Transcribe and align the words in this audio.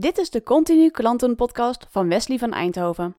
Dit 0.00 0.18
is 0.18 0.30
de 0.30 0.42
Continu 0.42 0.90
Klantenpodcast 0.90 1.86
van 1.88 2.08
Wesley 2.08 2.38
van 2.38 2.52
Eindhoven. 2.52 3.16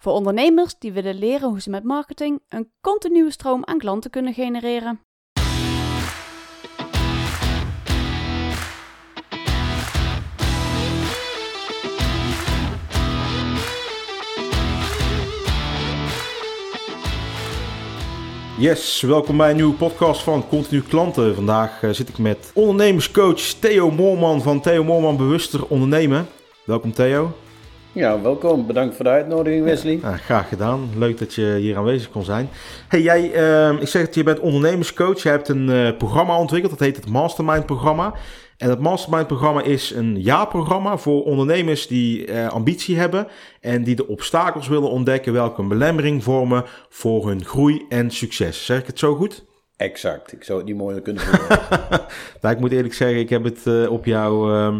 Voor 0.00 0.12
ondernemers 0.12 0.78
die 0.78 0.92
willen 0.92 1.14
leren 1.14 1.48
hoe 1.48 1.60
ze 1.60 1.70
met 1.70 1.84
marketing 1.84 2.42
een 2.48 2.72
continue 2.80 3.30
stroom 3.30 3.64
aan 3.64 3.78
klanten 3.78 4.10
kunnen 4.10 4.34
genereren. 4.34 5.00
Yes, 18.58 19.00
welkom 19.00 19.36
bij 19.36 19.50
een 19.50 19.56
nieuwe 19.56 19.74
podcast 19.74 20.22
van 20.22 20.48
Continu 20.48 20.82
Klanten. 20.82 21.34
Vandaag 21.34 21.82
eh, 21.82 21.90
zit 21.90 22.08
ik 22.08 22.18
met 22.18 22.50
ondernemerscoach 22.54 23.40
Theo 23.40 23.90
Moorman 23.90 24.42
van 24.42 24.60
Theo 24.60 24.84
Moorman 24.84 25.16
Bewuster 25.16 25.66
Ondernemen. 25.66 26.26
Welkom 26.64 26.92
Theo. 26.92 27.32
Ja, 27.92 28.20
welkom. 28.20 28.66
Bedankt 28.66 28.96
voor 28.96 29.04
de 29.04 29.10
uitnodiging, 29.10 29.64
Wesley. 29.64 29.98
Ja, 30.02 30.16
graag 30.16 30.48
gedaan. 30.48 30.88
Leuk 30.96 31.18
dat 31.18 31.34
je 31.34 31.56
hier 31.60 31.76
aanwezig 31.76 32.10
kon 32.10 32.24
zijn. 32.24 32.48
Hey, 32.88 33.02
jij, 33.02 33.32
eh, 33.32 33.80
ik 33.80 33.88
zeg 33.88 34.02
het, 34.02 34.14
je 34.14 34.22
bent 34.22 34.40
ondernemerscoach. 34.40 35.22
Je 35.22 35.28
hebt 35.28 35.48
een 35.48 35.70
eh, 35.70 35.96
programma 35.96 36.38
ontwikkeld, 36.38 36.78
dat 36.78 36.86
heet 36.86 36.96
het 36.96 37.10
Mastermind 37.10 37.66
programma. 37.66 38.14
En 38.56 38.70
het 38.70 38.80
Mastermind-programma 38.80 39.62
is 39.62 39.90
een 39.90 40.20
jaarprogramma 40.20 40.96
voor 40.96 41.24
ondernemers 41.24 41.86
die 41.86 42.26
eh, 42.26 42.48
ambitie 42.48 42.98
hebben 42.98 43.26
en 43.60 43.84
die 43.84 43.96
de 43.96 44.08
obstakels 44.08 44.68
willen 44.68 44.90
ontdekken 44.90 45.32
welke 45.32 45.62
een 45.62 45.68
belemmering 45.68 46.22
vormen 46.22 46.64
voor 46.88 47.28
hun 47.28 47.44
groei 47.44 47.84
en 47.88 48.10
succes. 48.10 48.64
Zeg 48.64 48.78
ik 48.80 48.86
het 48.86 48.98
zo 48.98 49.14
goed? 49.14 49.44
Exact. 49.76 50.32
Ik 50.32 50.44
zou 50.44 50.58
het 50.58 50.68
niet 50.68 50.76
mooier 50.76 51.00
kunnen 51.00 51.22
zeggen. 51.22 51.58
nou, 52.40 52.54
ik 52.54 52.60
moet 52.60 52.72
eerlijk 52.72 52.94
zeggen, 52.94 53.18
ik 53.18 53.28
heb 53.28 53.44
het 53.44 53.66
uh, 53.66 53.90
op 53.90 54.04
jouw 54.04 54.50
uh, 54.50 54.76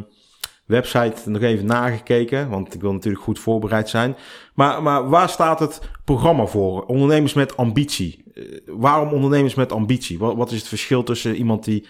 website 0.66 1.30
nog 1.30 1.42
even 1.42 1.66
nagekeken, 1.66 2.48
want 2.48 2.74
ik 2.74 2.80
wil 2.80 2.92
natuurlijk 2.92 3.24
goed 3.24 3.38
voorbereid 3.38 3.88
zijn. 3.88 4.16
Maar, 4.54 4.82
maar 4.82 5.08
waar 5.08 5.28
staat 5.28 5.60
het 5.60 5.80
programma 6.04 6.46
voor? 6.46 6.84
Ondernemers 6.84 7.34
met 7.34 7.56
ambitie. 7.56 8.24
Uh, 8.34 8.44
waarom 8.66 9.12
ondernemers 9.12 9.54
met 9.54 9.72
ambitie? 9.72 10.18
Wat, 10.18 10.34
wat 10.36 10.50
is 10.50 10.58
het 10.58 10.68
verschil 10.68 11.02
tussen 11.02 11.36
iemand 11.36 11.64
die 11.64 11.86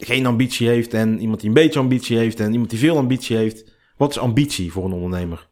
geen 0.00 0.26
ambitie 0.26 0.68
heeft 0.68 0.94
en 0.94 1.20
iemand 1.20 1.40
die 1.40 1.48
een 1.48 1.54
beetje 1.54 1.80
ambitie 1.80 2.18
heeft 2.18 2.40
en 2.40 2.52
iemand 2.52 2.70
die 2.70 2.78
veel 2.78 2.96
ambitie 2.96 3.36
heeft. 3.36 3.64
Wat 3.96 4.10
is 4.10 4.18
ambitie 4.18 4.72
voor 4.72 4.84
een 4.84 4.92
ondernemer? 4.92 5.48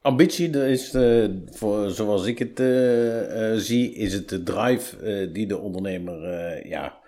Ambitie 0.00 0.50
is, 0.50 0.96
voor, 1.50 1.90
zoals 1.90 2.26
ik 2.26 2.38
het 2.38 2.60
uh, 2.60 3.52
uh, 3.52 3.56
zie, 3.56 3.94
is 3.94 4.12
het 4.12 4.28
de 4.28 4.42
drive 4.42 5.30
die 5.32 5.46
de 5.46 5.58
ondernemer 5.58 6.18
ja, 6.68 6.98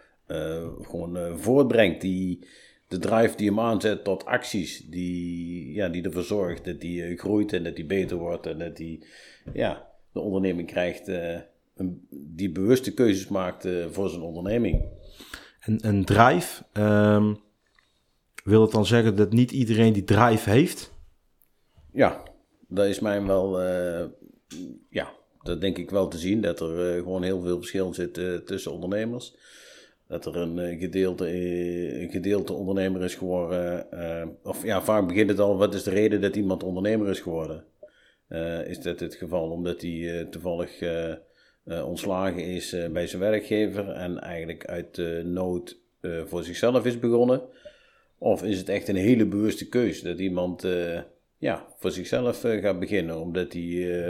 gewoon 0.82 1.38
voortbrengt. 1.38 2.00
Die, 2.00 2.46
de 2.88 2.98
drive 2.98 3.36
die 3.36 3.48
hem 3.48 3.60
aanzet 3.60 4.04
tot 4.04 4.24
acties, 4.24 4.86
die, 4.88 5.72
ja, 5.74 5.88
die 5.88 6.02
ervoor 6.02 6.22
zorgt 6.22 6.64
dat 6.64 6.82
hij 6.82 7.14
groeit 7.16 7.52
en 7.52 7.64
dat 7.64 7.76
hij 7.76 7.86
beter 7.86 8.16
wordt 8.16 8.46
en 8.46 8.58
dat 8.58 8.78
hij 8.78 9.02
ja, 9.52 9.86
de 10.12 10.20
onderneming 10.20 10.68
krijgt, 10.68 11.08
een, 11.08 12.06
die 12.10 12.50
bewuste 12.50 12.94
keuzes 12.94 13.28
maakt 13.28 13.68
voor 13.90 14.08
zijn 14.08 14.22
onderneming 14.22 14.82
een, 15.60 15.86
een 15.88 16.04
drive. 16.04 16.62
Um, 16.72 17.38
wil 18.44 18.62
het 18.62 18.70
dan 18.70 18.86
zeggen 18.86 19.16
dat 19.16 19.32
niet 19.32 19.50
iedereen 19.50 19.92
die 19.92 20.04
drive 20.04 20.50
heeft? 20.50 20.92
Ja, 21.92 22.22
dat 22.68 22.86
is 22.86 23.00
mij 23.00 23.22
wel, 23.22 23.62
uh, 23.62 24.04
ja, 24.90 25.12
dat 25.42 25.60
denk 25.60 25.78
ik 25.78 25.90
wel 25.90 26.08
te 26.08 26.18
zien. 26.18 26.40
Dat 26.40 26.60
er 26.60 26.96
uh, 26.96 27.02
gewoon 27.02 27.22
heel 27.22 27.40
veel 27.40 27.56
verschil 27.56 27.94
zit 27.94 28.18
uh, 28.18 28.36
tussen 28.36 28.72
ondernemers. 28.72 29.36
Dat 30.06 30.26
er 30.26 30.36
een 30.36 30.78
gedeelte, 30.78 31.24
gedeelte 32.10 32.52
ondernemer 32.52 33.02
is 33.02 33.14
geworden. 33.14 33.86
of 34.42 34.64
ja, 34.64 34.82
vaak 34.82 35.06
begint 35.06 35.30
het 35.30 35.38
al, 35.38 35.56
wat 35.56 35.74
is 35.74 35.82
de 35.82 35.90
reden 35.90 36.20
dat 36.20 36.36
iemand 36.36 36.62
ondernemer 36.62 37.08
is 37.08 37.20
geworden? 37.20 37.64
is 38.66 38.80
dat 38.80 39.00
het 39.00 39.14
geval 39.14 39.50
omdat 39.50 39.80
hij 39.80 40.26
toevallig 40.30 40.78
uh, 41.64 41.88
ontslagen 41.88 42.44
is 42.44 42.74
uh, 42.74 42.88
bij 42.88 43.06
zijn 43.06 43.22
werkgever 43.22 43.88
en 43.88 44.20
eigenlijk 44.20 44.64
uit 44.66 44.98
uh, 44.98 45.24
nood 45.24 45.78
voor 46.26 46.42
zichzelf 46.44 46.86
is 46.86 46.98
begonnen? 46.98 47.42
Of 48.18 48.42
is 48.42 48.58
het 48.58 48.68
echt 48.68 48.88
een 48.88 48.96
hele 48.96 49.26
bewuste 49.26 49.68
keuze 49.68 50.04
dat 50.04 50.18
iemand 50.18 50.66
ja, 51.38 51.66
voor 51.76 51.90
zichzelf 51.90 52.40
gaat 52.40 52.78
beginnen? 52.78 53.20
Omdat 53.20 53.52
hij 53.52 53.62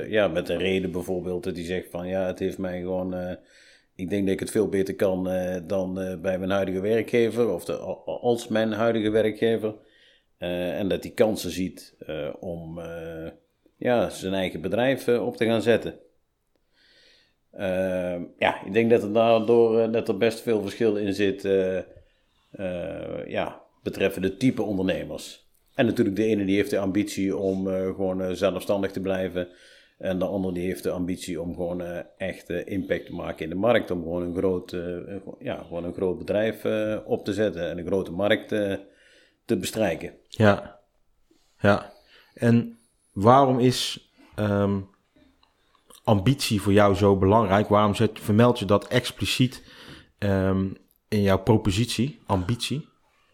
ja, 0.08 0.28
met 0.28 0.48
een 0.48 0.58
reden 0.58 0.90
bijvoorbeeld 0.90 1.44
dat 1.44 1.56
hij 1.56 1.64
zegt 1.64 1.90
van 1.90 2.08
ja, 2.08 2.26
het 2.26 2.38
heeft 2.38 2.58
mij 2.58 2.80
gewoon. 2.80 3.36
ik 3.94 4.10
denk 4.10 4.24
dat 4.24 4.32
ik 4.32 4.40
het 4.40 4.50
veel 4.50 4.68
beter 4.68 4.94
kan 4.94 5.24
dan 5.66 5.94
bij 6.22 6.38
mijn 6.38 6.50
huidige 6.50 6.80
werkgever 6.80 7.48
of 7.48 7.64
de, 7.64 7.76
als 8.04 8.48
mijn 8.48 8.72
huidige 8.72 9.10
werkgever. 9.10 9.74
en 10.38 10.88
dat 10.88 11.02
hij 11.02 11.12
kansen 11.12 11.50
ziet 11.50 11.96
om 12.40 12.80
ja, 13.76 14.08
zijn 14.08 14.34
eigen 14.34 14.60
bedrijf 14.60 15.08
op 15.08 15.36
te 15.36 15.44
gaan 15.44 15.62
zetten. 15.62 15.94
Uh, 17.54 18.16
ja, 18.38 18.64
ik 18.64 18.72
denk 18.72 18.90
dat 18.90 19.02
er 19.02 19.12
daardoor 19.12 19.78
uh, 19.78 19.92
dat 19.92 20.08
er 20.08 20.16
best 20.16 20.40
veel 20.40 20.62
verschil 20.62 20.96
in 20.96 21.14
zit 21.14 21.44
uh, 21.44 21.78
ja, 23.26 23.62
betreffende 23.82 24.36
type 24.36 24.62
ondernemers. 24.62 25.48
En 25.74 25.86
natuurlijk 25.86 26.16
de 26.16 26.24
ene 26.24 26.44
die 26.44 26.56
heeft 26.56 26.70
de 26.70 26.78
ambitie 26.78 27.36
om 27.36 27.66
gewoon 27.66 28.36
zelfstandig 28.36 28.90
te 28.90 29.00
blijven. 29.00 29.48
En 29.98 30.18
de 30.18 30.24
andere 30.24 30.54
die 30.54 30.66
heeft 30.66 30.82
de 30.82 30.90
ambitie 30.90 31.40
om 31.40 31.54
gewoon 31.54 31.82
echt 32.16 32.50
impact 32.50 33.06
te 33.06 33.14
maken 33.14 33.44
in 33.44 33.50
de 33.50 33.56
markt. 33.56 33.90
Om 33.90 34.02
gewoon 34.02 34.22
een 34.22 34.36
groot, 34.36 34.76
ja, 35.38 35.62
gewoon 35.62 35.84
een 35.84 35.94
groot 35.94 36.18
bedrijf 36.18 36.64
op 37.04 37.24
te 37.24 37.32
zetten 37.32 37.70
en 37.70 37.78
een 37.78 37.86
grote 37.86 38.12
markt 38.12 38.48
te 39.44 39.56
bestrijken. 39.56 40.12
Ja, 40.28 40.80
ja. 41.58 41.92
En 42.34 42.78
waarom 43.12 43.58
is 43.58 44.10
um 44.38 44.88
ambitie 46.04 46.60
voor 46.60 46.72
jou 46.72 46.94
zo 46.94 47.16
belangrijk? 47.16 47.68
Waarom 47.68 47.94
zet, 47.94 48.10
vermeld 48.20 48.58
je 48.58 48.64
dat 48.64 48.88
expliciet 48.88 49.62
um, 50.18 50.76
in 51.08 51.22
jouw 51.22 51.42
propositie, 51.42 52.20
ambitie? 52.26 52.88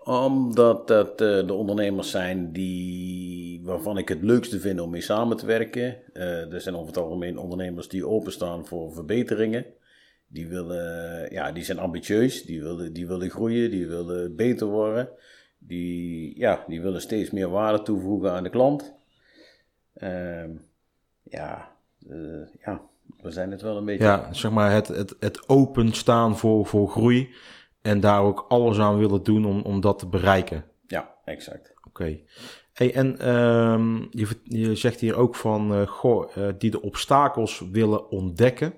Omdat 0.05 0.89
dat 0.89 1.21
uh, 1.21 1.47
de 1.47 1.53
ondernemers 1.53 2.11
zijn 2.11 2.53
die, 2.53 3.63
waarvan 3.65 3.99
ik 3.99 4.09
het 4.09 4.23
leukste 4.23 4.61
vind 4.61 4.81
om 4.81 4.91
mee 4.91 5.01
samen 5.01 5.37
te 5.37 5.47
werken. 5.47 5.97
Uh, 6.13 6.53
er 6.53 6.61
zijn 6.61 6.75
over 6.75 6.87
het 6.87 6.97
algemeen 6.97 7.39
ondernemers 7.39 7.89
die 7.89 8.07
openstaan 8.07 8.67
voor 8.67 8.93
verbeteringen. 8.93 9.67
Die, 10.29 10.49
willen, 10.49 11.33
ja, 11.33 11.53
die 11.53 11.65
zijn 11.65 11.79
ambitieus, 11.79 12.43
die 12.43 12.63
willen, 12.63 12.93
die 12.93 13.07
willen 13.07 13.31
groeien, 13.31 13.71
die 13.71 13.87
willen 13.87 14.37
beter 14.37 14.67
worden. 14.67 15.09
Die, 15.59 16.39
ja, 16.39 16.65
die 16.67 16.81
willen 16.81 17.01
steeds 17.01 17.31
meer 17.31 17.49
waarde 17.49 17.83
toevoegen 17.83 18.33
aan 18.33 18.43
de 18.43 18.51
klant. 18.51 18.95
Uh, 20.03 20.45
ja, 21.23 21.76
ja, 22.65 22.81
we 23.23 23.31
zijn 23.31 23.51
het 23.51 23.63
wel 23.63 23.77
een 23.77 23.85
beetje. 23.85 24.05
Ja, 24.05 24.33
zeg 24.33 24.51
maar 24.51 24.73
het, 24.73 24.89
het, 24.89 25.17
het 25.21 25.49
openstaan 25.49 26.37
voor, 26.37 26.67
voor 26.67 26.89
groei 26.89 27.35
en 27.83 28.01
daar 28.01 28.23
ook 28.23 28.45
alles 28.49 28.79
aan 28.79 28.99
willen 28.99 29.23
doen 29.23 29.45
om, 29.45 29.61
om 29.61 29.81
dat 29.81 29.99
te 29.99 30.07
bereiken. 30.07 30.65
Ja, 30.87 31.15
exact. 31.25 31.75
Oké. 31.87 32.19
Hey, 32.73 32.95
en 32.95 33.31
um, 33.31 34.09
je, 34.11 34.29
je 34.43 34.75
zegt 34.75 35.01
hier 35.01 35.17
ook 35.17 35.35
van, 35.35 35.73
uh, 35.73 35.87
goh, 35.87 36.37
uh, 36.37 36.49
die 36.59 36.71
de 36.71 36.83
obstakels 36.83 37.63
willen 37.73 38.11
ontdekken, 38.11 38.75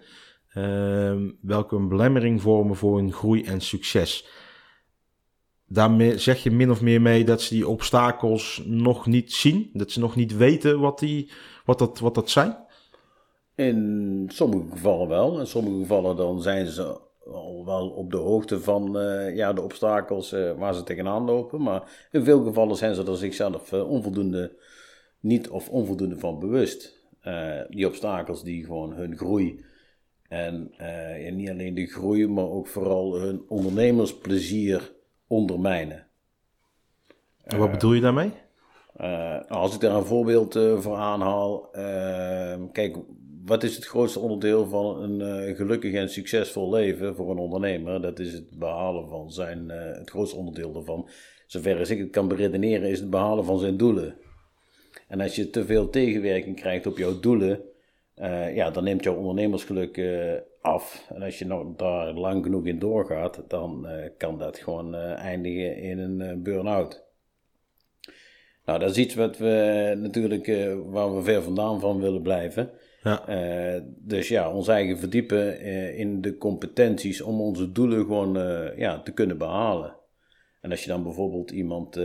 uh, 0.55 1.17
welke 1.41 1.77
een 1.77 1.89
belemmering 1.89 2.43
vormen 2.43 2.77
voor 2.77 2.97
hun 2.97 3.13
groei 3.13 3.45
en 3.45 3.61
succes. 3.61 4.29
Daarmee 5.67 6.19
zeg 6.19 6.43
je 6.43 6.51
min 6.51 6.71
of 6.71 6.81
meer 6.81 7.03
mee 7.03 7.25
dat 7.25 7.43
ze 7.43 7.55
die 7.55 7.69
obstakels 7.69 8.63
nog 8.65 9.07
niet 9.07 9.33
zien, 9.33 9.71
dat 9.73 9.91
ze 9.91 10.01
nog 10.01 10.17
niet 10.17 10.37
weten 10.37 10.81
wat, 10.81 10.99
die, 10.99 11.31
wat, 11.65 11.79
dat, 11.79 11.99
wat 11.99 12.15
dat 12.15 12.31
zijn? 12.31 12.67
In 13.59 14.31
sommige 14.33 14.71
gevallen 14.71 15.09
wel. 15.09 15.41
In 15.41 15.47
sommige 15.47 15.79
gevallen 15.79 16.17
dan 16.17 16.43
zijn 16.43 16.67
ze 16.67 17.01
al 17.27 17.65
wel 17.65 17.89
op 17.89 18.11
de 18.11 18.17
hoogte 18.17 18.61
van 18.61 18.97
uh, 18.97 19.37
ja, 19.37 19.53
de 19.53 19.63
obstakels 19.63 20.33
uh, 20.33 20.53
waar 20.53 20.75
ze 20.75 20.83
tegenaan 20.83 21.25
lopen. 21.25 21.63
Maar 21.63 22.09
in 22.11 22.25
veel 22.25 22.45
gevallen 22.45 22.77
zijn 22.77 22.95
ze 22.95 23.05
er 23.05 23.17
zichzelf 23.17 23.73
uh, 23.73 23.91
onvoldoende 23.91 24.57
niet 25.21 25.49
of 25.49 25.69
onvoldoende 25.69 26.19
van 26.19 26.39
bewust. 26.39 26.97
die 27.69 27.87
obstakels 27.87 28.43
die 28.43 28.65
gewoon 28.65 28.93
hun 28.93 29.17
groei 29.17 29.65
en 30.29 30.71
niet 31.33 31.51
alleen 31.51 31.75
de 31.75 31.87
groei, 31.87 32.29
maar 32.29 32.49
ook 32.49 32.67
vooral 32.67 33.21
hun 33.21 33.43
ondernemersplezier 33.49 34.93
ondermijnen. 35.27 36.07
En 37.45 37.59
wat 37.59 37.71
bedoel 37.71 37.93
je 37.93 38.01
daarmee? 38.01 38.33
als 39.49 39.75
ik 39.75 39.81
daar 39.81 39.95
een 39.95 40.05
voorbeeld 40.05 40.53
voor 40.79 40.97
aanhaal, 40.97 41.71
kijk, 42.73 42.97
wat 43.49 43.63
is 43.63 43.77
het 43.77 43.87
grootste 43.87 44.19
onderdeel 44.19 44.67
van 44.67 45.03
een 45.03 45.49
uh, 45.49 45.57
gelukkig 45.57 45.95
en 45.95 46.11
succesvol 46.11 46.71
leven 46.71 47.15
voor 47.15 47.31
een 47.31 47.39
ondernemer? 47.39 48.01
Dat 48.01 48.19
is 48.19 48.33
het 48.33 48.59
behalen 48.59 49.09
van 49.09 49.33
zijn, 49.33 49.65
uh, 49.69 49.75
het 49.99 50.11
grootste 50.11 50.37
onderdeel 50.37 50.73
daarvan. 50.73 51.09
Zover 51.47 51.79
als 51.79 51.91
ik 51.91 51.99
het 51.99 52.11
kan 52.11 52.29
beredeneren, 52.29 52.89
is 52.89 53.01
het 53.01 53.11
behalen 53.11 53.45
van 53.45 53.59
zijn 53.59 53.77
doelen. 53.77 54.17
En 55.09 55.21
als 55.21 55.37
je 55.37 55.51
te 55.51 55.65
veel 55.65 55.91
tegenwerking 55.91 56.57
krijgt 56.57 56.87
op 56.87 56.99
jouw 56.99 57.21
doelen, 57.21 57.61
uh, 58.17 58.55
ja, 58.55 58.71
dan 58.71 58.85
neemt 58.85 59.05
jouw 59.05 59.17
ondernemersgeluk 59.17 60.01
af. 60.61 61.07
En 61.15 61.23
als 61.23 61.39
je 61.39 61.47
nog 61.47 61.77
daar 61.77 62.13
lang 62.13 62.45
genoeg 62.45 62.67
in 62.67 62.79
doorgaat, 62.79 63.45
dan 63.49 63.87
kan 64.17 64.39
dat 64.39 64.59
gewoon 64.59 64.95
eindigen 64.95 65.77
in 65.77 65.99
een 65.99 66.43
burn-out. 66.43 67.07
Nou, 68.65 68.79
dat 68.79 68.91
is 68.91 68.97
iets 68.97 69.15
wat 69.15 69.39
we 69.39 69.95
natuurlijk, 69.99 70.47
waar 70.87 71.15
we 71.17 71.23
ver 71.23 71.43
vandaan 71.43 71.81
van 71.81 72.01
willen 72.01 72.23
blijven. 72.23 72.71
Ja. 73.03 73.29
Uh, 73.29 73.83
dus 73.87 74.29
ja, 74.29 74.53
ons 74.53 74.69
eigen 74.69 74.99
verdiepen 74.99 75.67
uh, 75.67 75.99
in 75.99 76.21
de 76.21 76.39
competenties 76.39 77.21
om 77.21 77.41
onze 77.41 77.73
doelen 77.73 77.99
gewoon 77.99 78.35
ja, 78.77 79.01
te 79.01 79.13
kunnen 79.13 79.39
behalen. 79.39 79.97
En 80.61 80.71
als 80.71 80.83
je 80.83 80.89
dan 80.89 81.03
bijvoorbeeld 81.03 81.51
iemand, 81.51 82.01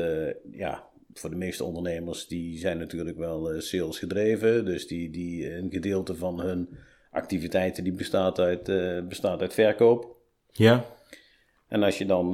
ja, 0.51 0.87
voor 1.13 1.29
de 1.29 1.35
meeste 1.35 1.63
ondernemers, 1.63 2.27
die 2.27 2.57
zijn 2.57 2.77
natuurlijk 2.77 3.17
wel 3.17 3.61
sales 3.61 3.99
gedreven. 3.99 4.65
Dus 4.65 4.87
die, 4.87 5.09
die 5.09 5.55
een 5.55 5.71
gedeelte 5.71 6.15
van 6.15 6.41
hun 6.41 6.69
activiteiten 7.11 7.83
die 7.83 7.93
bestaat 7.93 8.39
uit, 8.39 8.63
bestaat 9.07 9.41
uit 9.41 9.53
verkoop. 9.53 10.15
Ja. 10.51 10.85
En 11.67 11.83
als 11.83 11.97
je 11.97 12.05
dan, 12.05 12.31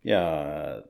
ja, 0.00 0.84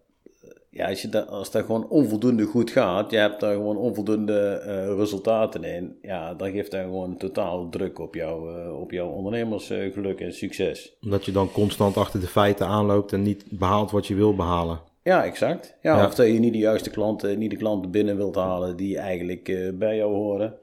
ja, 0.70 0.88
als, 0.88 1.02
je 1.02 1.08
dat, 1.08 1.28
als 1.28 1.50
dat 1.50 1.64
gewoon 1.64 1.88
onvoldoende 1.88 2.44
goed 2.44 2.70
gaat, 2.70 3.11
je 3.11 3.17
hebt 3.17 3.40
daar 3.40 3.55
gewoon 3.55 3.76
onvoldoende 3.76 4.62
uh, 4.67 4.99
resultaten 4.99 5.64
in, 5.64 5.96
ja, 6.02 6.34
dan 6.34 6.50
geeft 6.50 6.70
dat 6.70 6.81
gewoon 6.81 7.17
totaal 7.17 7.69
druk 7.69 7.99
op, 7.99 8.14
jou, 8.14 8.58
uh, 8.58 8.81
op 8.81 8.90
jouw 8.90 9.08
ondernemersgeluk 9.08 10.20
en 10.20 10.34
succes. 10.34 10.96
Omdat 11.02 11.25
je 11.25 11.32
dan 11.32 11.52
constant 11.52 11.96
achter 11.96 12.20
de 12.20 12.26
feiten 12.26 12.67
aanloopt 12.67 13.12
en 13.12 13.22
niet 13.22 13.44
behaalt 13.49 13.90
wat 13.90 14.06
je 14.06 14.14
wil 14.14 14.34
behalen. 14.34 14.81
Ja, 15.02 15.25
exact. 15.25 15.76
Ja, 15.82 15.96
ja. 15.96 16.06
Of 16.06 16.14
dat 16.14 16.26
je 16.26 16.32
niet 16.32 16.52
de 16.52 16.58
juiste 16.58 16.90
klanten, 16.90 17.38
niet 17.38 17.50
de 17.50 17.56
klanten 17.56 17.90
binnen 17.90 18.17
wilt 18.17 18.34
halen 18.34 18.76
die 18.76 18.99
eigenlijk 18.99 19.49
uh, 19.49 19.72
bij 19.72 19.96
jou 19.96 20.14
horen. 20.14 20.55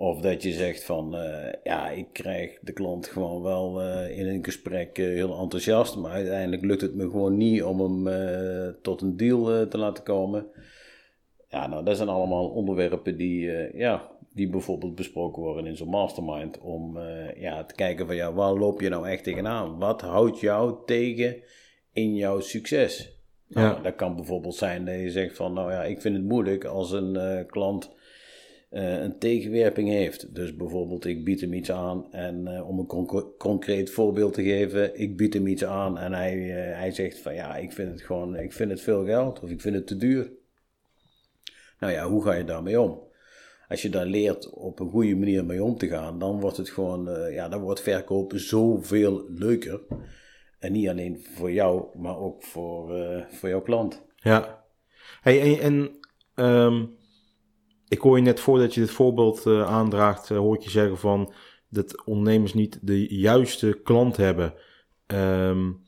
Of 0.00 0.20
dat 0.20 0.42
je 0.42 0.52
zegt 0.52 0.84
van, 0.84 1.14
uh, 1.14 1.52
ja, 1.64 1.90
ik 1.90 2.06
krijg 2.12 2.58
de 2.60 2.72
klant 2.72 3.06
gewoon 3.06 3.42
wel 3.42 3.82
uh, 3.82 4.18
in 4.18 4.26
een 4.26 4.44
gesprek 4.44 4.98
uh, 4.98 5.06
heel 5.06 5.38
enthousiast, 5.38 5.96
maar 5.96 6.10
uiteindelijk 6.10 6.64
lukt 6.64 6.80
het 6.80 6.94
me 6.94 7.10
gewoon 7.10 7.36
niet 7.36 7.62
om 7.62 7.80
hem 7.80 8.76
tot 8.82 9.00
een 9.02 9.16
deal 9.16 9.68
te 9.68 9.78
laten 9.78 10.04
komen. 10.04 10.46
Ja, 11.48 11.66
nou, 11.66 11.84
dat 11.84 11.96
zijn 11.96 12.08
allemaal 12.08 12.48
onderwerpen 12.48 13.16
die, 13.16 13.50
ja, 13.76 14.10
die 14.32 14.48
bijvoorbeeld 14.48 14.94
besproken 14.94 15.42
worden 15.42 15.66
in 15.66 15.76
zo'n 15.76 15.88
mastermind. 15.88 16.58
Om 16.60 16.98
ja, 17.36 17.64
te 17.64 17.74
kijken 17.74 18.06
van, 18.06 18.16
ja, 18.16 18.32
waar 18.32 18.52
loop 18.52 18.80
je 18.80 18.88
nou 18.88 19.08
echt 19.08 19.24
tegenaan? 19.24 19.78
Wat 19.78 20.00
houdt 20.00 20.40
jou 20.40 20.76
tegen 20.86 21.36
in 21.92 22.14
jouw 22.14 22.40
succes? 22.40 23.16
Nou, 23.48 23.76
ja. 23.76 23.82
Dat 23.82 23.94
kan 23.94 24.16
bijvoorbeeld 24.16 24.54
zijn 24.54 24.84
dat 24.84 24.94
je 24.94 25.10
zegt 25.10 25.36
van, 25.36 25.52
nou 25.52 25.72
ja, 25.72 25.84
ik 25.84 26.00
vind 26.00 26.16
het 26.16 26.24
moeilijk 26.24 26.64
als 26.64 26.92
een 26.92 27.46
klant 27.46 27.96
uh, 28.70 29.02
een 29.02 29.18
tegenwerping 29.18 29.88
heeft. 29.88 30.34
Dus 30.34 30.56
bijvoorbeeld, 30.56 31.04
ik 31.04 31.24
bied 31.24 31.40
hem 31.40 31.52
iets 31.52 31.70
aan 31.70 32.12
en 32.12 32.46
uh, 32.46 32.68
om 32.68 32.78
een 32.78 33.34
concreet 33.38 33.90
voorbeeld 33.90 34.34
te 34.34 34.42
geven, 34.42 35.00
ik 35.00 35.16
bied 35.16 35.34
hem 35.34 35.46
iets 35.46 35.64
aan 35.64 35.98
en 35.98 36.12
hij, 36.12 36.36
uh, 36.36 36.78
hij 36.78 36.90
zegt 36.90 37.18
van 37.18 37.34
ja, 37.34 37.56
ik 37.56 37.72
vind 37.72 37.90
het 37.90 38.02
gewoon, 38.02 38.36
ik 38.36 38.52
vind 38.52 38.70
het 38.70 38.80
veel 38.80 39.04
geld 39.04 39.40
of 39.40 39.50
ik 39.50 39.60
vind 39.60 39.74
het 39.74 39.86
te 39.86 39.96
duur. 39.96 40.32
Nou 41.80 41.92
ja, 41.92 42.08
hoe 42.08 42.22
ga 42.22 42.34
je 42.34 42.44
daarmee 42.44 42.80
om? 42.80 43.06
Als 43.68 43.82
je 43.82 43.88
daar 43.88 44.06
leert 44.06 44.50
op 44.50 44.80
een 44.80 44.90
goede 44.90 45.16
manier 45.16 45.44
mee 45.44 45.62
om 45.62 45.76
te 45.76 45.88
gaan, 45.88 46.18
dan 46.18 46.40
wordt 46.40 46.56
het 46.56 46.70
gewoon, 46.70 47.30
ja, 47.32 47.48
dan 47.48 47.60
wordt 47.60 47.80
verkopen 47.80 48.40
zoveel 48.40 49.24
leuker. 49.28 49.80
En 50.58 50.72
niet 50.72 50.88
alleen 50.88 51.24
voor 51.34 51.52
jou, 51.52 51.98
maar 51.98 52.18
ook 52.18 52.42
voor, 52.42 52.92
voor 53.30 53.48
jouw 53.48 53.62
klant. 53.62 54.06
Ja. 54.16 54.64
Hey, 55.20 55.60
en, 55.60 55.90
en 56.34 56.44
um 56.44 56.97
ik 57.88 58.00
hoor 58.00 58.16
je 58.16 58.22
net 58.22 58.40
voordat 58.40 58.74
je 58.74 58.80
dit 58.80 58.90
voorbeeld 58.90 59.46
uh, 59.46 59.66
aandraagt, 59.66 60.30
uh, 60.30 60.38
hoor 60.38 60.54
ik 60.54 60.62
je 60.62 60.70
zeggen 60.70 60.98
van 60.98 61.32
dat 61.68 62.04
ondernemers 62.04 62.54
niet 62.54 62.78
de 62.82 63.14
juiste 63.14 63.80
klant 63.82 64.16
hebben. 64.16 64.54
Um, 65.06 65.80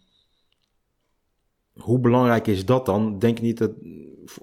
hoe 1.72 1.98
belangrijk 1.98 2.46
is 2.46 2.64
dat 2.64 2.86
dan? 2.86 3.18
Denk 3.18 3.40
niet 3.40 3.58
dat, 3.58 3.70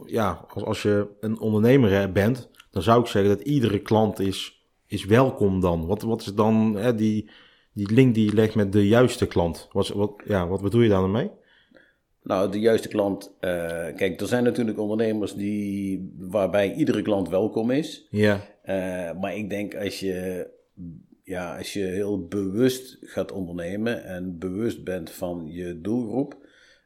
ja, 0.06 0.46
als, 0.54 0.64
als 0.64 0.82
je 0.82 1.08
een 1.20 1.40
ondernemer 1.40 2.12
bent, 2.12 2.50
dan 2.72 2.82
zou 2.82 3.02
ik 3.02 3.08
zeggen 3.08 3.38
dat 3.38 3.48
iedere 3.48 3.80
klant 3.80 4.20
is, 4.20 4.68
is 4.86 5.06
welkom 5.06 5.60
dan. 5.60 5.86
Wat, 5.86 6.02
wat 6.02 6.22
is 6.22 6.34
dan 6.34 6.76
hè, 6.76 6.96
die, 6.96 7.30
die 7.74 7.92
link 7.94 8.16
die 8.16 8.26
je 8.26 8.34
legt 8.34 8.56
met 8.56 8.72
de 8.72 8.88
juiste 8.88 9.26
klant? 9.26 9.68
Wat, 9.72 9.88
wat, 9.88 10.22
ja, 10.26 10.48
wat 10.48 10.62
bedoel 10.62 10.82
je 10.82 10.90
daar 10.90 11.02
dan 11.02 11.12
mee? 11.12 11.30
Nou, 12.28 12.52
de 12.52 12.60
juiste 12.60 12.88
klant. 12.88 13.36
Uh, 13.42 13.86
kijk, 13.96 14.22
er 14.22 14.28
zijn 14.28 14.44
natuurlijk 14.44 14.80
ondernemers 14.80 15.34
die, 15.34 16.14
waarbij 16.18 16.74
iedere 16.74 17.02
klant 17.02 17.30
welkom 17.30 17.72
is. 17.72 18.08
Ja. 18.10 18.36
Uh, 18.66 19.20
maar 19.20 19.36
ik 19.36 19.50
denk 19.50 19.76
als 19.76 20.00
je, 20.00 20.48
ja, 21.24 21.58
als 21.58 21.74
je 21.74 21.84
heel 21.84 22.28
bewust 22.28 22.98
gaat 23.02 23.32
ondernemen 23.32 24.04
en 24.04 24.40
bewust 24.40 24.84
bent 24.84 25.12
van 25.12 25.48
je 25.52 25.82
doelgroep, 25.82 26.38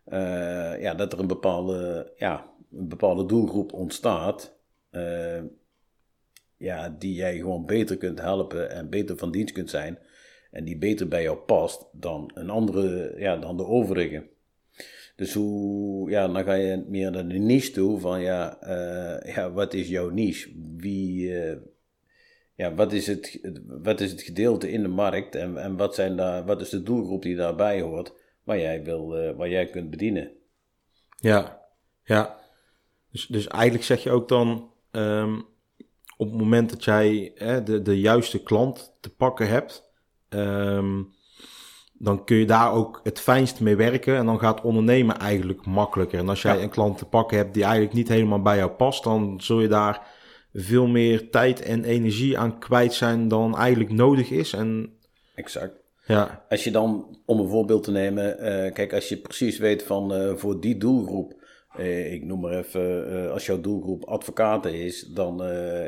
uh, 0.07 0.81
ja, 0.81 0.93
dat 0.93 1.13
er 1.13 1.19
een 1.19 1.27
bepaalde, 1.27 2.11
ja, 2.15 2.49
een 2.71 2.87
bepaalde 2.87 3.25
doelgroep 3.25 3.73
ontstaat. 3.73 4.59
ja, 6.57 6.95
die 6.99 7.13
jij 7.13 7.37
gewoon 7.37 7.65
beter 7.65 7.97
kunt 7.97 8.21
helpen 8.21 8.71
en 8.71 8.89
beter 8.89 9.17
van 9.17 9.31
dienst 9.31 9.53
kunt 9.53 9.69
zijn. 9.69 9.99
En 10.51 10.63
die 10.63 10.77
beter 10.77 11.07
bij 11.07 11.23
jou 11.23 11.37
past 11.37 11.85
dan 11.91 12.31
een 12.33 12.49
andere, 12.49 13.13
ja, 13.17 13.37
dan 13.37 13.57
de 13.57 13.65
overige. 13.65 14.29
Dus 15.21 15.33
hoe, 15.33 16.09
ja, 16.09 16.27
dan 16.27 16.43
ga 16.43 16.53
je 16.53 16.85
meer 16.87 17.11
naar 17.11 17.27
de 17.27 17.37
niche 17.37 17.71
toe 17.71 17.99
van 17.99 18.21
ja, 18.21 18.57
uh, 18.63 19.33
ja 19.33 19.51
wat 19.51 19.73
is 19.73 19.87
jouw 19.87 20.09
niche? 20.09 20.51
Wie, 20.77 21.29
uh, 21.29 21.57
ja, 22.55 22.73
wat 22.73 22.91
is, 22.91 23.07
het, 23.07 23.39
wat 23.67 23.99
is 23.99 24.11
het 24.11 24.21
gedeelte 24.21 24.71
in 24.71 24.81
de 24.81 24.87
markt 24.87 25.35
en, 25.35 25.57
en 25.57 25.77
wat, 25.77 25.95
zijn 25.95 26.15
daar, 26.15 26.45
wat 26.45 26.61
is 26.61 26.69
de 26.69 26.83
doelgroep 26.83 27.21
die 27.21 27.35
daarbij 27.35 27.81
hoort, 27.81 28.13
waar 28.43 28.59
jij, 28.59 28.83
wil, 28.83 29.17
uh, 29.17 29.35
waar 29.35 29.49
jij 29.49 29.69
kunt 29.69 29.89
bedienen? 29.89 30.31
Ja, 31.19 31.61
ja. 32.03 32.37
Dus, 33.11 33.25
dus 33.25 33.47
eigenlijk 33.47 33.83
zeg 33.83 34.03
je 34.03 34.11
ook 34.11 34.27
dan, 34.27 34.71
um, 34.91 35.45
op 36.17 36.29
het 36.29 36.39
moment 36.39 36.69
dat 36.69 36.83
jij 36.83 37.33
de, 37.65 37.81
de 37.81 37.99
juiste 37.99 38.43
klant 38.43 38.97
te 38.99 39.15
pakken 39.15 39.47
hebt, 39.47 39.91
um, 40.29 41.13
dan 42.03 42.23
kun 42.23 42.37
je 42.37 42.45
daar 42.45 42.73
ook 42.73 42.99
het 43.03 43.19
fijnst 43.19 43.59
mee 43.59 43.75
werken. 43.75 44.15
En 44.15 44.25
dan 44.25 44.39
gaat 44.39 44.61
ondernemen 44.61 45.17
eigenlijk 45.17 45.65
makkelijker. 45.65 46.19
En 46.19 46.29
als 46.29 46.41
jij 46.41 46.63
een 46.63 46.69
klant 46.69 46.97
te 46.97 47.05
pakken 47.05 47.37
hebt 47.37 47.53
die 47.53 47.63
eigenlijk 47.63 47.93
niet 47.93 48.07
helemaal 48.07 48.41
bij 48.41 48.57
jou 48.57 48.71
past, 48.71 49.03
dan 49.03 49.41
zul 49.41 49.61
je 49.61 49.67
daar 49.67 50.01
veel 50.53 50.87
meer 50.87 51.29
tijd 51.29 51.61
en 51.61 51.83
energie 51.83 52.37
aan 52.37 52.59
kwijt 52.59 52.93
zijn 52.93 53.27
dan 53.27 53.57
eigenlijk 53.57 53.91
nodig 53.91 54.29
is. 54.29 54.53
En, 54.53 54.93
exact. 55.35 55.79
Ja. 56.05 56.45
Als 56.49 56.63
je 56.63 56.71
dan, 56.71 57.17
om 57.25 57.39
een 57.39 57.49
voorbeeld 57.49 57.83
te 57.83 57.91
nemen, 57.91 58.35
uh, 58.39 58.73
kijk, 58.73 58.93
als 58.93 59.09
je 59.09 59.17
precies 59.17 59.57
weet 59.57 59.83
van 59.83 60.13
uh, 60.13 60.35
voor 60.35 60.59
die 60.59 60.77
doelgroep, 60.77 61.33
uh, 61.79 62.13
ik 62.13 62.25
noem 62.25 62.39
maar 62.39 62.57
even, 62.57 63.31
als 63.31 63.45
jouw 63.45 63.61
doelgroep 63.61 64.03
advocaten 64.03 64.73
is, 64.73 65.01
dan, 65.01 65.37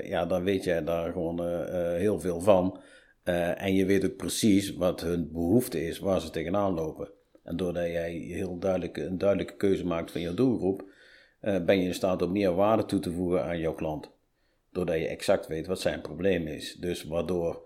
ja, 0.04 0.26
dan 0.26 0.44
weet 0.44 0.64
jij 0.64 0.84
daar 0.84 1.12
gewoon 1.12 1.66
heel 1.96 2.20
veel 2.20 2.42
van. 2.42 2.80
Uh, 3.26 3.62
en 3.62 3.76
je 3.76 3.86
weet 3.86 4.06
ook 4.06 4.16
precies 4.16 4.76
wat 4.76 5.02
hun 5.02 5.30
behoefte 5.32 5.88
is, 5.88 6.00
waar 6.00 6.22
ze 6.22 6.30
tegenaan 6.30 6.74
lopen. 6.74 7.10
En 7.44 7.58
doordat 7.58 7.86
jij 7.86 8.12
heel 8.12 8.60
duidelijk, 8.60 8.98
een 8.98 9.18
duidelijke 9.18 9.56
keuze 9.56 9.86
maakt 9.86 10.12
van 10.12 10.22
je 10.22 10.34
doelgroep, 10.34 10.84
uh, 11.42 11.64
ben 11.64 11.80
je 11.80 11.86
in 11.86 11.94
staat 11.94 12.22
om 12.22 12.32
meer 12.32 12.56
waarde 12.56 12.86
toe 12.86 13.00
te 13.00 13.12
voegen 13.12 13.44
aan 13.44 13.60
jouw 13.60 13.74
klant. 13.74 14.12
Doordat 14.72 14.96
je 14.96 15.08
exact 15.08 15.48
weet 15.48 15.68
wat 15.68 15.80
zijn 15.80 16.02
probleem 16.02 16.48
is. 16.48 16.76
Dus 16.76 17.04
waardoor 17.04 17.62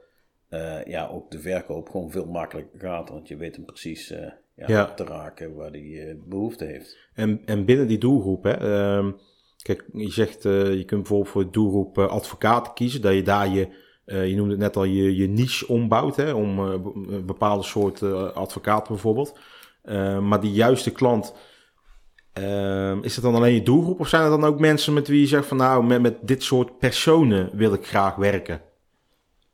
uh, 0.50 0.86
ja, 0.86 1.08
ook 1.08 1.32
de 1.32 1.40
verkoop 1.40 1.90
gewoon 1.90 2.12
veel 2.12 2.26
makkelijker 2.26 2.80
gaat, 2.80 3.10
want 3.10 3.28
je 3.28 3.38
weet 3.38 3.56
hem 3.56 3.66
precies 3.66 4.08
ja, 4.08 4.68
ja. 4.68 4.94
te 4.94 5.04
raken 5.04 5.56
waar 5.56 5.72
hij 5.72 6.20
behoefte 6.26 6.66
heeft. 6.66 6.98
En, 7.14 7.42
en 7.46 7.66
binnen 7.66 7.88
die 7.88 7.98
doelgroep, 7.98 8.44
hè, 8.44 8.54
ehm, 8.54 9.12
kijk, 9.62 9.86
je 9.94 10.12
zegt 10.12 10.44
je 10.44 10.84
kunt 10.86 11.02
bijvoorbeeld 11.02 11.30
voor 11.30 11.44
de 11.44 11.50
doelgroep 11.50 11.98
advocaten 11.98 12.74
kiezen, 12.74 13.02
dat 13.02 13.14
je 13.14 13.22
daar 13.22 13.50
je 13.50 13.68
je 14.08 14.36
noemde 14.36 14.52
het 14.52 14.60
net 14.60 14.76
al 14.76 14.84
je, 14.84 15.16
je 15.16 15.28
niche 15.28 15.68
ombouwt, 15.68 16.16
hè, 16.16 16.32
om 16.32 16.60
uh, 16.60 16.74
een 17.08 17.26
bepaalde 17.26 17.64
soort 17.64 18.02
uh, 18.02 18.32
advocaat 18.32 18.88
bijvoorbeeld. 18.88 19.40
maar 20.22 20.42
die 20.42 20.52
juiste 20.52 20.92
klant, 20.92 21.34
is 23.02 23.16
het 23.16 23.22
dan 23.22 23.36
alleen 23.36 23.54
je 23.54 23.64
doelgroep 23.64 24.00
of 24.00 24.08
zijn 24.08 24.24
er 24.24 24.30
dan 24.30 24.44
ook 24.44 24.60
mensen 24.60 24.94
met 24.94 25.08
wie 25.08 25.20
je 25.20 25.28
zegt 25.28 25.48
van 25.48 25.58
nou, 25.58 25.84
met, 25.84 26.02
met 26.02 26.18
dit 26.22 26.44
soort 26.44 26.78
personen 26.78 27.50
wil 27.54 27.74
ik 27.74 27.86
graag 27.86 28.16
werken? 28.16 28.62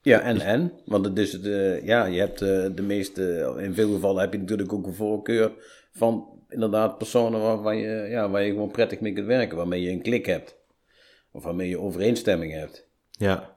Ja, 0.01 0.19
en 0.19 0.39
en. 0.39 0.71
Want 0.85 1.05
het 1.05 1.17
is 1.17 1.41
de, 1.41 1.81
ja, 1.83 2.05
je 2.05 2.19
hebt 2.19 2.39
de 2.39 2.81
meeste, 2.81 3.55
in 3.57 3.73
veel 3.73 3.93
gevallen 3.93 4.21
heb 4.21 4.33
je 4.33 4.39
natuurlijk 4.39 4.73
ook 4.73 4.85
een 4.85 4.93
voorkeur 4.93 5.51
van 5.91 6.33
inderdaad 6.53 6.97
personen 6.97 7.41
waarvan 7.41 7.77
je, 7.77 8.07
ja, 8.09 8.29
waar 8.29 8.43
je 8.43 8.51
gewoon 8.51 8.71
prettig 8.71 8.99
mee 8.99 9.13
kunt 9.13 9.27
werken, 9.27 9.57
waarmee 9.57 9.81
je 9.81 9.91
een 9.91 10.01
klik 10.01 10.25
hebt. 10.25 10.55
Of 11.31 11.43
waarmee 11.43 11.69
je 11.69 11.79
overeenstemming 11.79 12.53
hebt. 12.53 12.87
Ja. 13.11 13.55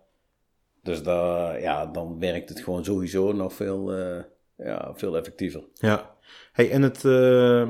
Dus 0.87 1.03
daar, 1.03 1.61
ja, 1.61 1.87
dan 1.87 2.19
werkt 2.19 2.49
het 2.49 2.61
gewoon 2.61 2.85
sowieso 2.85 3.33
nog 3.33 3.53
veel, 3.53 3.99
uh, 3.99 4.23
ja, 4.57 4.93
veel 4.95 5.17
effectiever. 5.17 5.65
Ja, 5.75 6.17
hey, 6.53 6.71
en 6.71 6.83
het, 6.83 7.05
uh, 7.05 7.69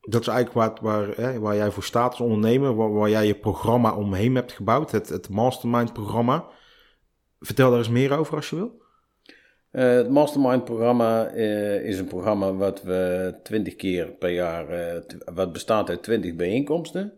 dat 0.00 0.20
is 0.20 0.28
eigenlijk 0.28 0.52
waar, 0.52 0.72
waar, 0.80 1.16
hè, 1.16 1.38
waar 1.38 1.56
jij 1.56 1.70
voor 1.70 1.82
staat 1.82 2.10
als 2.10 2.20
ondernemer, 2.20 2.74
waar, 2.74 2.92
waar, 2.92 3.10
jij 3.10 3.26
je 3.26 3.34
programma 3.34 3.94
omheen 3.94 4.34
hebt 4.34 4.52
gebouwd, 4.52 4.90
het, 4.90 5.08
het 5.08 5.28
Mastermind-programma. 5.28 6.44
Vertel 7.40 7.70
daar 7.70 7.78
eens 7.78 7.88
meer 7.88 8.18
over 8.18 8.34
als 8.34 8.50
je 8.50 8.56
wil. 8.56 8.84
Uh, 9.72 9.82
het 9.82 10.10
Mastermind-programma 10.10 11.28
is 11.82 11.98
een 11.98 12.08
programma 12.08 12.54
wat 12.54 12.82
we 12.82 13.34
twintig 13.42 13.76
keer 13.76 14.06
per 14.06 14.30
jaar, 14.30 14.66
wat 15.34 15.52
bestaat 15.52 15.88
uit 15.88 16.02
twintig 16.02 16.34
bijeenkomsten. 16.34 17.12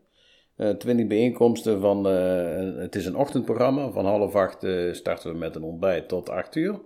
Uh, 0.59 0.71
20 0.71 1.07
bijeenkomsten 1.07 1.81
van, 1.81 2.05
het 2.05 2.95
is 2.95 3.07
een 3.07 3.17
ochtendprogramma. 3.17 3.91
Van 3.91 4.05
half 4.05 4.35
acht 4.35 4.67
starten 4.93 5.33
we 5.33 5.39
met 5.39 5.57
een 5.57 5.63
ontbijt 5.63 6.09
tot 6.09 6.29
acht 6.29 6.55
uur. 6.57 6.81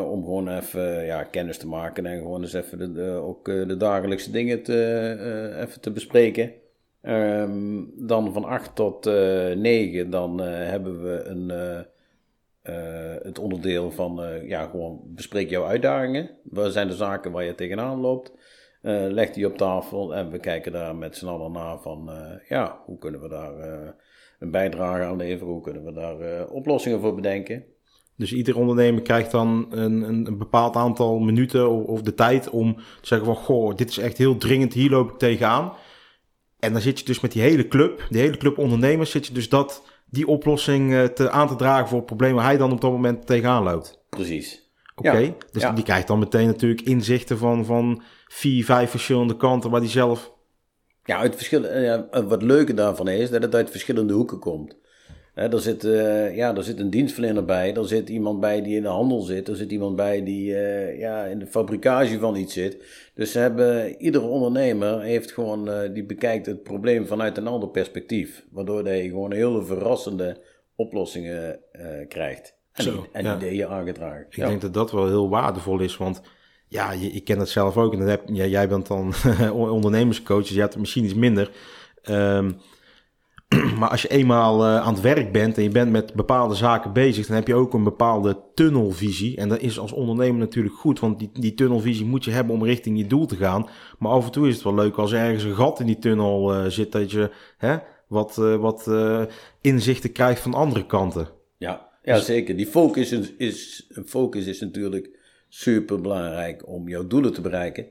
om 0.00 0.24
gewoon 0.24 0.48
even 0.48 1.04
ja, 1.04 1.22
kennis 1.22 1.58
te 1.58 1.68
maken 1.68 2.06
en 2.06 2.18
gewoon 2.18 2.40
eens 2.40 2.52
even 2.52 2.94
de, 2.94 3.10
ook 3.10 3.44
de 3.44 3.76
dagelijkse 3.76 4.30
dingen 4.30 4.62
te, 4.62 5.56
even 5.60 5.80
te 5.80 5.90
bespreken. 5.90 6.52
Um, 7.02 7.92
dan 8.06 8.32
van 8.32 8.44
8 8.44 8.74
tot 8.74 9.06
uh, 9.06 9.52
9, 9.52 10.10
dan 10.10 10.38
hebben 10.40 11.02
we 11.02 11.24
een, 11.24 11.48
het 13.22 13.38
onderdeel 13.38 13.90
van, 13.90 14.20
ja, 14.46 14.66
gewoon 14.66 15.00
bespreek 15.04 15.50
jouw 15.50 15.64
uitdagingen. 15.64 16.30
Wat 16.42 16.72
zijn 16.72 16.88
de 16.88 16.94
zaken 16.94 17.32
waar 17.32 17.44
je 17.44 17.54
tegenaan 17.54 18.00
loopt? 18.00 18.32
Leg 18.82 19.30
die 19.30 19.46
op 19.46 19.56
tafel 19.56 20.14
en 20.14 20.30
we 20.30 20.38
kijken 20.38 20.72
daar 20.72 20.96
met 20.96 21.16
z'n 21.16 21.26
allen 21.26 21.52
naar 21.52 21.78
van, 21.80 22.10
ja, 22.48 22.82
hoe 22.84 22.98
kunnen 22.98 23.20
we 23.20 23.28
daar 23.28 23.52
een 24.38 24.50
bijdrage 24.50 25.04
aan 25.04 25.16
leveren? 25.16 25.52
Hoe 25.52 25.62
kunnen 25.62 25.84
we 25.84 25.92
daar 25.92 26.46
oplossingen 26.48 27.00
voor 27.00 27.14
bedenken? 27.14 27.64
Dus 28.16 28.32
ieder 28.32 28.56
ondernemer 28.56 29.02
krijgt 29.02 29.30
dan 29.30 29.66
een, 29.70 30.02
een, 30.02 30.26
een 30.26 30.38
bepaald 30.38 30.76
aantal 30.76 31.18
minuten 31.18 31.70
of, 31.70 31.84
of, 31.84 32.02
de 32.02 32.14
tijd 32.14 32.50
om 32.50 32.74
te 32.76 33.06
zeggen 33.06 33.26
van, 33.26 33.36
goh, 33.36 33.74
dit 33.74 33.88
is 33.88 33.98
echt 33.98 34.18
heel 34.18 34.36
dringend, 34.36 34.72
hier 34.72 34.90
loop 34.90 35.10
ik 35.10 35.18
tegenaan. 35.18 35.72
En 36.58 36.72
dan 36.72 36.82
zit 36.82 36.98
je 36.98 37.04
dus 37.04 37.20
met 37.20 37.32
die 37.32 37.42
hele 37.42 37.68
club, 37.68 38.06
die 38.10 38.20
hele 38.20 38.36
club 38.36 38.58
ondernemers, 38.58 39.10
zit 39.10 39.26
je 39.26 39.34
dus 39.34 39.48
dat, 39.48 39.82
die 40.06 40.26
oplossing 40.26 41.10
te, 41.14 41.30
aan 41.30 41.48
te 41.48 41.56
dragen 41.56 41.88
voor 41.88 41.96
het 41.96 42.06
probleem 42.06 42.34
waar 42.34 42.44
hij 42.44 42.56
dan 42.56 42.72
op 42.72 42.80
dat 42.80 42.90
moment 42.90 43.26
tegenaan 43.26 43.62
loopt. 43.62 44.04
Precies. 44.08 44.71
Oké, 44.94 45.34
dus 45.52 45.64
die 45.74 45.84
krijgt 45.84 46.06
dan 46.06 46.18
meteen 46.18 46.46
natuurlijk 46.46 46.80
inzichten 46.80 47.38
van, 47.38 47.64
van 47.64 48.02
vier, 48.26 48.64
vijf 48.64 48.90
verschillende 48.90 49.36
kanten 49.36 49.70
waar 49.70 49.80
die 49.80 49.90
zelf... 49.90 50.32
Ja, 51.04 51.18
uit 51.18 51.34
verschillende, 51.34 52.08
uh, 52.14 52.28
wat 52.28 52.42
leuke 52.42 52.74
daarvan 52.74 53.08
is, 53.08 53.30
dat 53.30 53.42
het 53.42 53.54
uit 53.54 53.70
verschillende 53.70 54.12
hoeken 54.12 54.38
komt. 54.38 54.76
He, 55.34 55.48
er, 55.48 55.60
zit, 55.60 55.84
uh, 55.84 56.36
ja, 56.36 56.56
er 56.56 56.64
zit 56.64 56.80
een 56.80 56.90
dienstverlener 56.90 57.44
bij, 57.44 57.74
er 57.74 57.88
zit 57.88 58.08
iemand 58.08 58.40
bij 58.40 58.62
die 58.62 58.76
in 58.76 58.82
de 58.82 58.88
handel 58.88 59.20
zit, 59.20 59.48
er 59.48 59.56
zit 59.56 59.72
iemand 59.72 59.96
bij 59.96 60.24
die 60.24 60.50
uh, 60.50 60.98
ja, 60.98 61.24
in 61.24 61.38
de 61.38 61.46
fabrikage 61.46 62.18
van 62.18 62.36
iets 62.36 62.52
zit. 62.52 62.84
Dus 63.14 63.32
ze 63.32 63.38
hebben, 63.38 64.00
iedere 64.00 64.24
ondernemer 64.24 65.00
heeft 65.00 65.32
gewoon, 65.32 65.68
uh, 65.68 65.94
die 65.94 66.04
bekijkt 66.04 66.46
het 66.46 66.62
probleem 66.62 67.06
vanuit 67.06 67.36
een 67.36 67.46
ander 67.46 67.68
perspectief. 67.68 68.44
Waardoor 68.50 68.84
hij 68.84 69.02
gewoon 69.08 69.32
hele 69.32 69.64
verrassende 69.64 70.40
oplossingen 70.76 71.60
krijgt. 72.08 72.60
En, 72.72 72.84
Zo, 72.84 73.06
en 73.12 73.24
ja. 73.24 73.36
ideeën 73.36 73.68
aangedragen. 73.68 74.26
Ik 74.30 74.36
denk 74.36 74.60
dat 74.60 74.74
dat 74.74 74.92
wel 74.92 75.06
heel 75.06 75.28
waardevol 75.28 75.80
is, 75.80 75.96
want 75.96 76.22
ja, 76.68 76.92
je, 76.92 77.06
ik 77.06 77.24
ken 77.24 77.38
het 77.38 77.48
zelf 77.48 77.76
ook. 77.76 77.92
En 77.92 77.98
dan 77.98 78.08
heb, 78.08 78.22
ja, 78.26 78.44
jij 78.44 78.68
bent 78.68 78.86
dan 78.86 79.14
ondernemerscoach, 79.52 80.42
dus 80.42 80.50
je 80.50 80.60
hebt 80.60 80.72
het 80.72 80.80
misschien 80.80 81.04
iets 81.04 81.14
minder. 81.14 81.50
Um, 82.04 82.56
maar 83.78 83.88
als 83.88 84.02
je 84.02 84.08
eenmaal 84.08 84.64
uh, 84.66 84.80
aan 84.80 84.92
het 84.94 85.02
werk 85.02 85.32
bent 85.32 85.56
en 85.56 85.62
je 85.62 85.68
bent 85.68 85.90
met 85.90 86.14
bepaalde 86.14 86.54
zaken 86.54 86.92
bezig, 86.92 87.26
dan 87.26 87.36
heb 87.36 87.46
je 87.46 87.54
ook 87.54 87.74
een 87.74 87.84
bepaalde 87.84 88.42
tunnelvisie. 88.54 89.36
En 89.36 89.48
dat 89.48 89.60
is 89.60 89.78
als 89.78 89.92
ondernemer 89.92 90.38
natuurlijk 90.38 90.74
goed, 90.74 91.00
want 91.00 91.18
die, 91.18 91.30
die 91.32 91.54
tunnelvisie 91.54 92.06
moet 92.06 92.24
je 92.24 92.30
hebben 92.30 92.54
om 92.54 92.64
richting 92.64 92.98
je 92.98 93.06
doel 93.06 93.26
te 93.26 93.36
gaan. 93.36 93.68
Maar 93.98 94.12
af 94.12 94.24
en 94.24 94.30
toe 94.30 94.48
is 94.48 94.54
het 94.54 94.64
wel 94.64 94.74
leuk 94.74 94.96
als 94.96 95.12
er 95.12 95.18
ergens 95.18 95.44
een 95.44 95.54
gat 95.54 95.80
in 95.80 95.86
die 95.86 95.98
tunnel 95.98 96.54
uh, 96.54 96.66
zit, 96.70 96.92
dat 96.92 97.10
je 97.10 97.30
hè, 97.56 97.76
wat, 98.08 98.36
uh, 98.40 98.56
wat 98.56 98.90
inzichten 99.60 100.12
krijgt 100.12 100.40
van 100.40 100.54
andere 100.54 100.86
kanten. 100.86 101.28
Ja, 101.56 101.88
ja 102.02 102.18
zeker. 102.18 102.56
Die 102.56 102.66
focus 102.66 103.12
is, 103.12 103.32
is, 103.36 103.88
focus 104.06 104.46
is 104.46 104.60
natuurlijk 104.60 105.18
super 105.48 106.00
belangrijk 106.00 106.68
om 106.68 106.88
jouw 106.88 107.06
doelen 107.06 107.32
te 107.32 107.40
bereiken. 107.40 107.86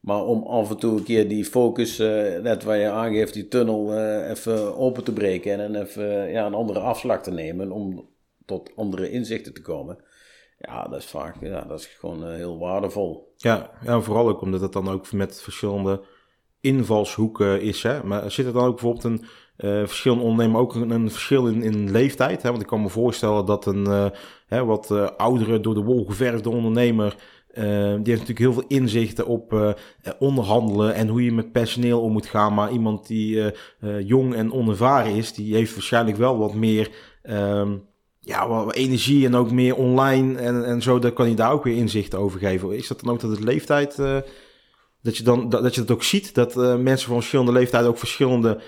Maar 0.00 0.24
om 0.24 0.42
af 0.42 0.70
en 0.70 0.76
toe 0.76 0.96
een 0.96 1.04
keer 1.04 1.28
die 1.28 1.44
focus, 1.44 2.00
uh, 2.00 2.38
net 2.38 2.64
waar 2.64 2.76
je 2.76 2.90
aangeeft, 2.90 3.34
die 3.34 3.48
tunnel 3.48 3.92
uh, 3.92 4.30
even 4.30 4.76
open 4.76 5.04
te 5.04 5.12
breken 5.12 5.60
en 5.60 5.74
even 5.74 6.30
ja, 6.30 6.46
een 6.46 6.54
andere 6.54 6.78
afslag 6.78 7.22
te 7.22 7.30
nemen 7.30 7.70
om 7.70 8.08
tot 8.44 8.70
andere 8.76 9.10
inzichten 9.10 9.54
te 9.54 9.60
komen. 9.60 9.98
Ja, 10.58 10.88
dat 10.88 10.98
is 10.98 11.06
vaak, 11.06 11.36
ja, 11.40 11.60
dat 11.60 11.78
is 11.80 11.86
gewoon 11.86 12.28
uh, 12.28 12.34
heel 12.34 12.58
waardevol. 12.58 13.32
Ja, 13.36 13.70
ja, 13.84 14.00
vooral 14.00 14.28
ook 14.28 14.40
omdat 14.40 14.60
het 14.60 14.72
dan 14.72 14.88
ook 14.88 15.12
met 15.12 15.42
verschillende 15.42 16.02
invalshoeken 16.60 17.60
is. 17.60 17.82
Hè? 17.82 18.02
Maar 18.02 18.30
zit 18.30 18.46
er 18.46 18.52
dan 18.52 18.64
ook 18.66 18.80
bijvoorbeeld 18.80 19.04
een 19.04 19.24
verschillende 19.58 20.24
ondernemer 20.24 20.60
ook 20.60 20.74
een, 20.74 21.10
verschil 21.10 21.46
in, 21.46 21.62
in 21.62 21.90
leeftijd? 21.90 22.42
Hè? 22.42 22.50
Want 22.50 22.62
ik 22.62 22.68
kan 22.68 22.82
me 22.82 22.88
voorstellen 22.88 23.46
dat 23.46 23.66
een 23.66 23.88
uh, 23.88 24.06
hè, 24.46 24.64
wat 24.64 24.90
uh, 24.92 25.08
oudere, 25.16 25.60
door 25.60 25.74
de 25.74 25.82
wol 25.82 26.04
geverfde 26.04 26.50
ondernemer 26.50 27.16
die 27.56 27.64
heeft 27.94 28.06
natuurlijk 28.06 28.38
heel 28.38 28.52
veel 28.52 28.64
inzichten 28.68 29.26
op 29.26 29.76
onderhandelen 30.18 30.94
en 30.94 31.08
hoe 31.08 31.24
je 31.24 31.32
met 31.32 31.52
personeel 31.52 32.00
om 32.00 32.12
moet 32.12 32.26
gaan. 32.26 32.54
Maar 32.54 32.70
iemand 32.70 33.06
die 33.06 33.52
jong 34.04 34.34
en 34.34 34.52
onervaren 34.52 35.14
is, 35.14 35.32
die 35.32 35.54
heeft 35.54 35.72
waarschijnlijk 35.74 36.16
wel 36.16 36.38
wat 36.38 36.54
meer 36.54 36.90
um, 37.22 37.82
ja, 38.20 38.48
wat 38.48 38.74
energie 38.74 39.26
en 39.26 39.34
ook 39.34 39.50
meer 39.50 39.76
online 39.76 40.38
en, 40.38 40.64
en 40.64 40.82
zo. 40.82 40.98
Daar 40.98 41.12
kan 41.12 41.26
hij 41.26 41.34
daar 41.34 41.52
ook 41.52 41.64
weer 41.64 41.76
inzichten 41.76 42.18
over 42.18 42.38
geven. 42.40 42.76
Is 42.76 42.88
dat 42.88 43.00
dan 43.00 43.12
ook 43.12 43.20
dat 43.20 43.30
het 43.30 43.44
leeftijd, 43.44 43.96
dat, 45.02 45.16
je 45.16 45.22
dan, 45.22 45.48
dat, 45.48 45.62
dat, 45.62 45.74
je 45.74 45.80
dat 45.80 45.96
ook 45.96 46.02
ziet, 46.02 46.34
dat 46.34 46.54
mensen 46.78 47.08
van 47.08 47.16
verschillende 47.16 47.52
leeftijden 47.52 47.88
ook 47.88 47.98
verschillende 47.98 48.60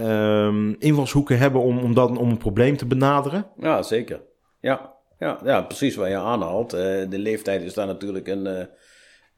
um, 0.00 0.76
invalshoeken 0.78 1.38
hebben 1.38 1.60
om, 1.60 1.78
om, 1.78 1.94
dat, 1.94 2.16
om 2.18 2.30
een 2.30 2.38
probleem 2.38 2.76
te 2.76 2.86
benaderen? 2.86 3.46
Ja, 3.56 3.82
zeker. 3.82 4.20
Ja, 4.60 4.94
ja, 5.18 5.40
ja, 5.44 5.62
precies 5.62 5.96
wat 5.96 6.08
je 6.08 6.16
aanhaalt. 6.16 6.74
Uh, 6.74 6.80
de 6.80 7.18
leeftijd 7.18 7.62
is 7.62 7.74
daar 7.74 7.86
natuurlijk 7.86 8.28
een. 8.28 8.46
Uh, 8.46 8.64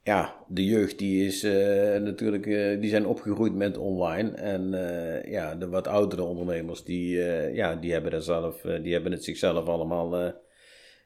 ja, 0.02 0.34
de 0.48 0.64
jeugd 0.64 0.98
die 0.98 1.26
is 1.26 1.44
uh, 1.44 1.96
natuurlijk. 2.00 2.44
die 2.80 2.88
zijn 2.88 3.06
opgegroeid 3.06 3.54
met 3.54 3.76
online. 3.76 4.30
En 4.30 4.70
ja, 5.30 5.54
de 5.54 5.68
wat 5.68 5.86
oudere 5.86 6.22
ondernemers 6.22 6.84
die, 6.84 7.16
ja, 7.54 7.74
die 7.74 7.92
hebben 7.92 8.10
dat 8.10 8.24
zelf. 8.24 8.60
die 8.60 8.92
hebben 8.92 9.12
het 9.12 9.24
zichzelf 9.24 9.66
allemaal 9.66 10.34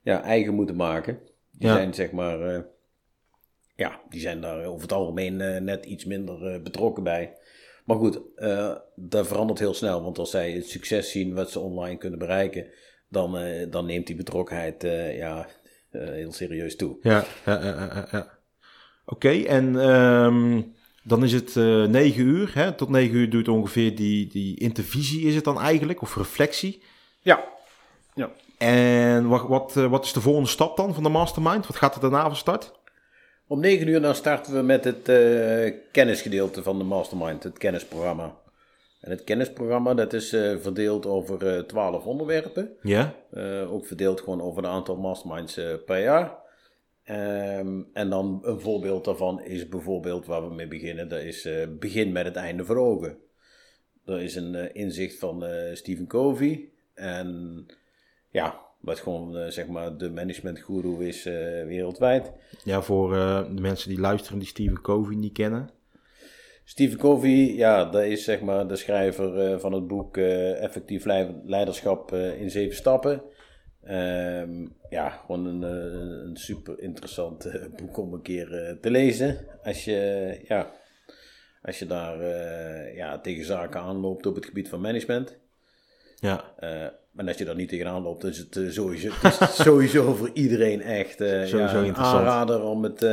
ja, 0.02 0.22
eigen 0.22 0.54
moeten 0.54 0.76
maken. 0.76 1.18
Die 1.50 1.68
zijn 1.68 1.94
zeg 1.94 2.12
maar. 2.12 2.64
ja, 3.76 4.00
die 4.08 4.20
zijn 4.20 4.40
daar 4.40 4.64
over 4.64 4.82
het 4.82 4.92
algemeen 4.92 5.64
net 5.64 5.84
iets 5.86 6.04
minder 6.04 6.62
betrokken 6.62 7.02
bij. 7.02 7.36
Maar 7.84 7.96
goed, 7.96 8.20
dat 8.94 9.26
verandert 9.26 9.58
heel 9.58 9.74
snel. 9.74 10.02
Want 10.02 10.18
als 10.18 10.30
zij 10.30 10.52
het 10.52 10.68
succes 10.68 11.10
zien 11.10 11.34
wat 11.34 11.50
ze 11.50 11.60
online 11.60 11.98
kunnen 11.98 12.18
bereiken 12.18 12.66
dan, 13.14 13.38
uh, 13.38 13.70
dan 13.70 13.86
neemt 13.86 14.06
die 14.06 14.16
betrokkenheid 14.16 14.84
uh, 14.84 15.16
ja, 15.16 15.48
uh, 15.90 16.08
heel 16.08 16.32
serieus 16.32 16.76
toe. 16.76 16.96
Ja, 17.02 17.24
ja, 17.44 17.64
ja, 17.64 18.08
ja. 18.12 18.38
Oké, 19.06 19.26
okay, 19.26 19.44
en 19.44 19.74
um, 19.74 20.74
dan 21.02 21.24
is 21.24 21.32
het 21.32 21.54
negen 21.90 22.24
uur. 22.24 22.50
Hè? 22.54 22.72
Tot 22.72 22.88
negen 22.88 23.16
uur 23.16 23.30
duurt 23.30 23.48
ongeveer 23.48 23.96
die, 23.96 24.26
die 24.26 24.60
intervisie, 24.60 25.26
is 25.26 25.34
het 25.34 25.44
dan 25.44 25.60
eigenlijk? 25.60 26.02
Of 26.02 26.16
reflectie? 26.16 26.82
Ja. 27.20 27.44
ja. 28.14 28.30
En 28.58 29.28
wat, 29.28 29.48
wat, 29.48 29.74
wat 29.74 30.04
is 30.04 30.12
de 30.12 30.20
volgende 30.20 30.48
stap 30.48 30.76
dan 30.76 30.94
van 30.94 31.02
de 31.02 31.08
mastermind? 31.08 31.66
Wat 31.66 31.76
gaat 31.76 31.94
er 31.94 32.00
daarna 32.00 32.22
van 32.22 32.36
start? 32.36 32.72
Om 33.46 33.60
negen 33.60 33.88
uur 33.88 34.00
dan 34.00 34.14
starten 34.14 34.54
we 34.54 34.62
met 34.62 34.84
het 34.84 35.02
kennisgedeelte 35.92 36.62
van 36.62 36.78
de 36.78 36.84
mastermind, 36.84 37.42
het 37.42 37.58
kennisprogramma. 37.58 38.36
En 39.00 39.10
het 39.10 39.24
kennisprogramma 39.24 39.94
dat 39.94 40.12
is 40.12 40.32
uh, 40.32 40.56
verdeeld 40.58 41.06
over 41.06 41.56
uh, 41.56 41.62
twaalf 41.62 42.06
onderwerpen. 42.06 42.76
Ja. 42.82 43.14
Ook 43.68 43.86
verdeeld 43.86 44.20
gewoon 44.20 44.42
over 44.42 44.64
een 44.64 44.70
aantal 44.70 44.96
masterminds 44.96 45.60
per 45.84 46.02
jaar. 46.02 46.42
Um, 47.10 47.88
en 47.92 48.10
dan 48.10 48.40
een 48.42 48.60
voorbeeld 48.60 49.04
daarvan 49.04 49.42
is 49.42 49.68
bijvoorbeeld 49.68 50.26
waar 50.26 50.48
we 50.48 50.54
mee 50.54 50.68
beginnen. 50.68 51.08
Dat 51.08 51.20
is 51.20 51.48
begin 51.78 52.12
met 52.12 52.24
het 52.24 52.36
einde 52.36 52.64
voor 52.64 52.76
ogen. 52.76 53.18
Dat 54.04 54.20
is 54.20 54.34
een 54.34 54.74
inzicht 54.74 55.18
van 55.18 55.44
Stephen 55.72 56.06
Covey. 56.06 56.68
En 56.94 57.66
ja, 58.30 58.60
wat 58.84 59.00
gewoon 59.00 59.52
zeg 59.52 59.66
maar 59.66 59.96
de 59.96 60.10
management 60.10 60.58
guru 60.58 61.06
is 61.06 61.24
wereldwijd. 61.66 62.32
Ja, 62.64 62.82
voor 62.82 63.10
de 63.54 63.60
mensen 63.60 63.88
die 63.88 64.00
luisteren 64.00 64.38
die 64.38 64.48
Stephen 64.48 64.80
Covey 64.80 65.14
niet 65.14 65.32
kennen. 65.32 65.70
Stephen 66.64 66.98
Covey, 66.98 67.54
ja, 67.54 67.84
dat 67.84 68.02
is 68.02 68.24
zeg 68.24 68.40
maar 68.40 68.68
de 68.68 68.76
schrijver 68.76 69.52
uh, 69.52 69.58
van 69.58 69.72
het 69.72 69.86
boek 69.86 70.16
uh, 70.16 70.62
Effectief 70.62 71.04
Leiderschap 71.44 72.12
uh, 72.12 72.40
in 72.40 72.50
zeven 72.50 72.76
stappen. 72.76 73.22
Um, 73.90 74.76
ja, 74.90 75.08
gewoon 75.08 75.46
een, 75.46 75.62
een 76.26 76.36
super 76.36 76.80
interessant 76.80 77.52
boek 77.76 77.96
om 77.96 78.12
een 78.12 78.22
keer 78.22 78.78
te 78.80 78.90
lezen. 78.90 79.46
Als 79.62 79.84
je, 79.84 80.40
ja, 80.48 80.72
als 81.62 81.78
je 81.78 81.86
daar 81.86 82.24
ja, 82.94 83.18
tegen 83.20 83.44
zaken 83.44 83.80
aanloopt 83.80 84.26
op 84.26 84.34
het 84.34 84.46
gebied 84.46 84.68
van 84.68 84.80
management. 84.80 85.38
Ja. 86.16 86.54
Maar 87.14 87.26
als 87.26 87.38
je 87.38 87.44
daar 87.44 87.54
niet 87.54 87.68
tegenaan 87.68 88.02
loopt, 88.02 88.24
is 88.24 88.38
het 88.38 88.74
sowieso, 88.74 89.08
het 89.12 89.40
is 89.40 89.56
sowieso 89.64 90.14
voor 90.14 90.30
iedereen 90.32 90.82
echt 90.82 91.16
sowieso 91.18 91.58
ja, 91.58 91.84
een 91.84 91.96
aanrader 91.96 92.62
om 92.62 92.82
het, 92.82 93.06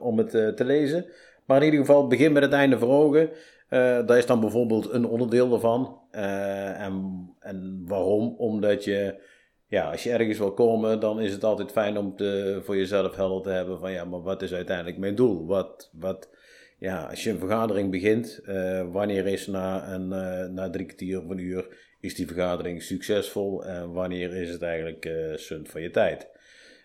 om 0.00 0.18
het 0.18 0.30
te 0.30 0.64
lezen. 0.64 1.06
Maar 1.46 1.58
in 1.58 1.64
ieder 1.64 1.80
geval, 1.80 2.06
begin 2.06 2.32
met 2.32 2.42
het 2.42 2.52
einde 2.52 2.78
voor 2.78 2.88
ogen. 2.88 3.30
Uh, 3.70 4.06
dat 4.06 4.16
is 4.16 4.26
dan 4.26 4.40
bijvoorbeeld 4.40 4.92
een 4.92 5.06
onderdeel 5.06 5.48
daarvan. 5.48 6.00
Uh, 6.12 6.80
en, 6.80 7.26
en 7.40 7.84
waarom? 7.86 8.34
Omdat 8.38 8.84
je, 8.84 9.20
ja, 9.66 9.90
als 9.90 10.02
je 10.02 10.10
ergens 10.10 10.38
wil 10.38 10.52
komen, 10.52 11.00
dan 11.00 11.20
is 11.20 11.32
het 11.32 11.44
altijd 11.44 11.72
fijn 11.72 11.98
om 11.98 12.16
te, 12.16 12.60
voor 12.64 12.76
jezelf 12.76 13.16
helder 13.16 13.42
te 13.42 13.50
hebben 13.50 13.78
van, 13.78 13.92
ja, 13.92 14.04
maar 14.04 14.22
wat 14.22 14.42
is 14.42 14.54
uiteindelijk 14.54 14.98
mijn 14.98 15.14
doel? 15.14 15.46
Wat, 15.46 15.90
wat, 15.92 16.30
ja, 16.78 17.04
als 17.04 17.24
je 17.24 17.30
een 17.30 17.38
vergadering 17.38 17.90
begint, 17.90 18.40
wanneer 18.92 19.26
is 19.26 19.46
na, 19.46 19.92
een, 19.92 20.08
na 20.54 20.70
drie 20.70 20.86
kwartier 20.86 21.22
of 21.22 21.28
een 21.28 21.38
uur 21.38 21.85
is 22.00 22.14
die 22.14 22.26
vergadering 22.26 22.82
succesvol 22.82 23.64
en 23.64 23.92
wanneer 23.92 24.34
is 24.34 24.50
het 24.50 24.62
eigenlijk 24.62 25.04
uh, 25.06 25.36
sunt 25.36 25.68
van 25.68 25.82
je 25.82 25.90
tijd. 25.90 26.28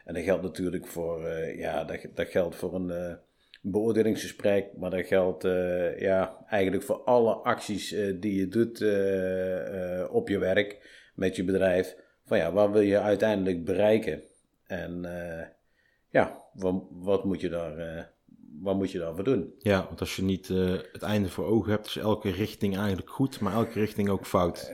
En 0.06 0.14
dat 0.14 0.24
geldt 0.24 0.44
natuurlijk 0.44 0.88
voor, 0.88 1.30
ja, 1.56 1.84
dat, 1.84 2.00
dat 2.14 2.28
geldt 2.28 2.56
voor 2.56 2.74
een 2.76 3.18
beoordelingsgesprek, 3.62 4.78
maar 4.78 4.90
dat 4.90 5.06
geldt 5.06 5.44
ja, 6.00 6.46
eigenlijk 6.50 6.84
voor 6.84 7.04
alle 7.04 7.34
acties 7.34 7.96
die 8.20 8.36
je 8.36 8.48
doet 8.48 8.82
op 10.10 10.30
je 10.30 10.38
werk 10.40 10.78
met 11.16 11.36
je 11.36 11.44
bedrijf. 11.44 11.96
Van 12.26 12.38
ja, 12.38 12.52
wat 12.52 12.72
wil 12.72 12.82
je 12.82 13.00
uiteindelijk 13.00 13.66
bereiken? 13.66 14.24
En 14.68 15.02
ja, 16.10 16.44
wat, 16.54 16.84
wat, 16.90 17.24
moet 17.24 17.42
je 17.42 17.50
daar, 17.50 18.10
wat 18.60 18.76
moet 18.76 18.92
je 18.92 19.00
daarvoor 19.00 19.24
doen? 19.24 19.54
Ja, 19.58 19.86
want 19.86 20.00
als 20.00 20.16
je 20.16 20.24
niet 20.24 20.48
het 20.92 21.02
einde 21.02 21.30
voor 21.30 21.46
ogen 21.46 21.72
hebt, 21.72 21.86
is 21.86 21.98
elke 21.98 22.32
richting 22.32 22.78
eigenlijk 22.78 23.10
goed, 23.10 23.40
maar 23.40 23.54
elke 23.54 23.80
richting 23.80 24.10
ook 24.10 24.26
fout. 24.26 24.72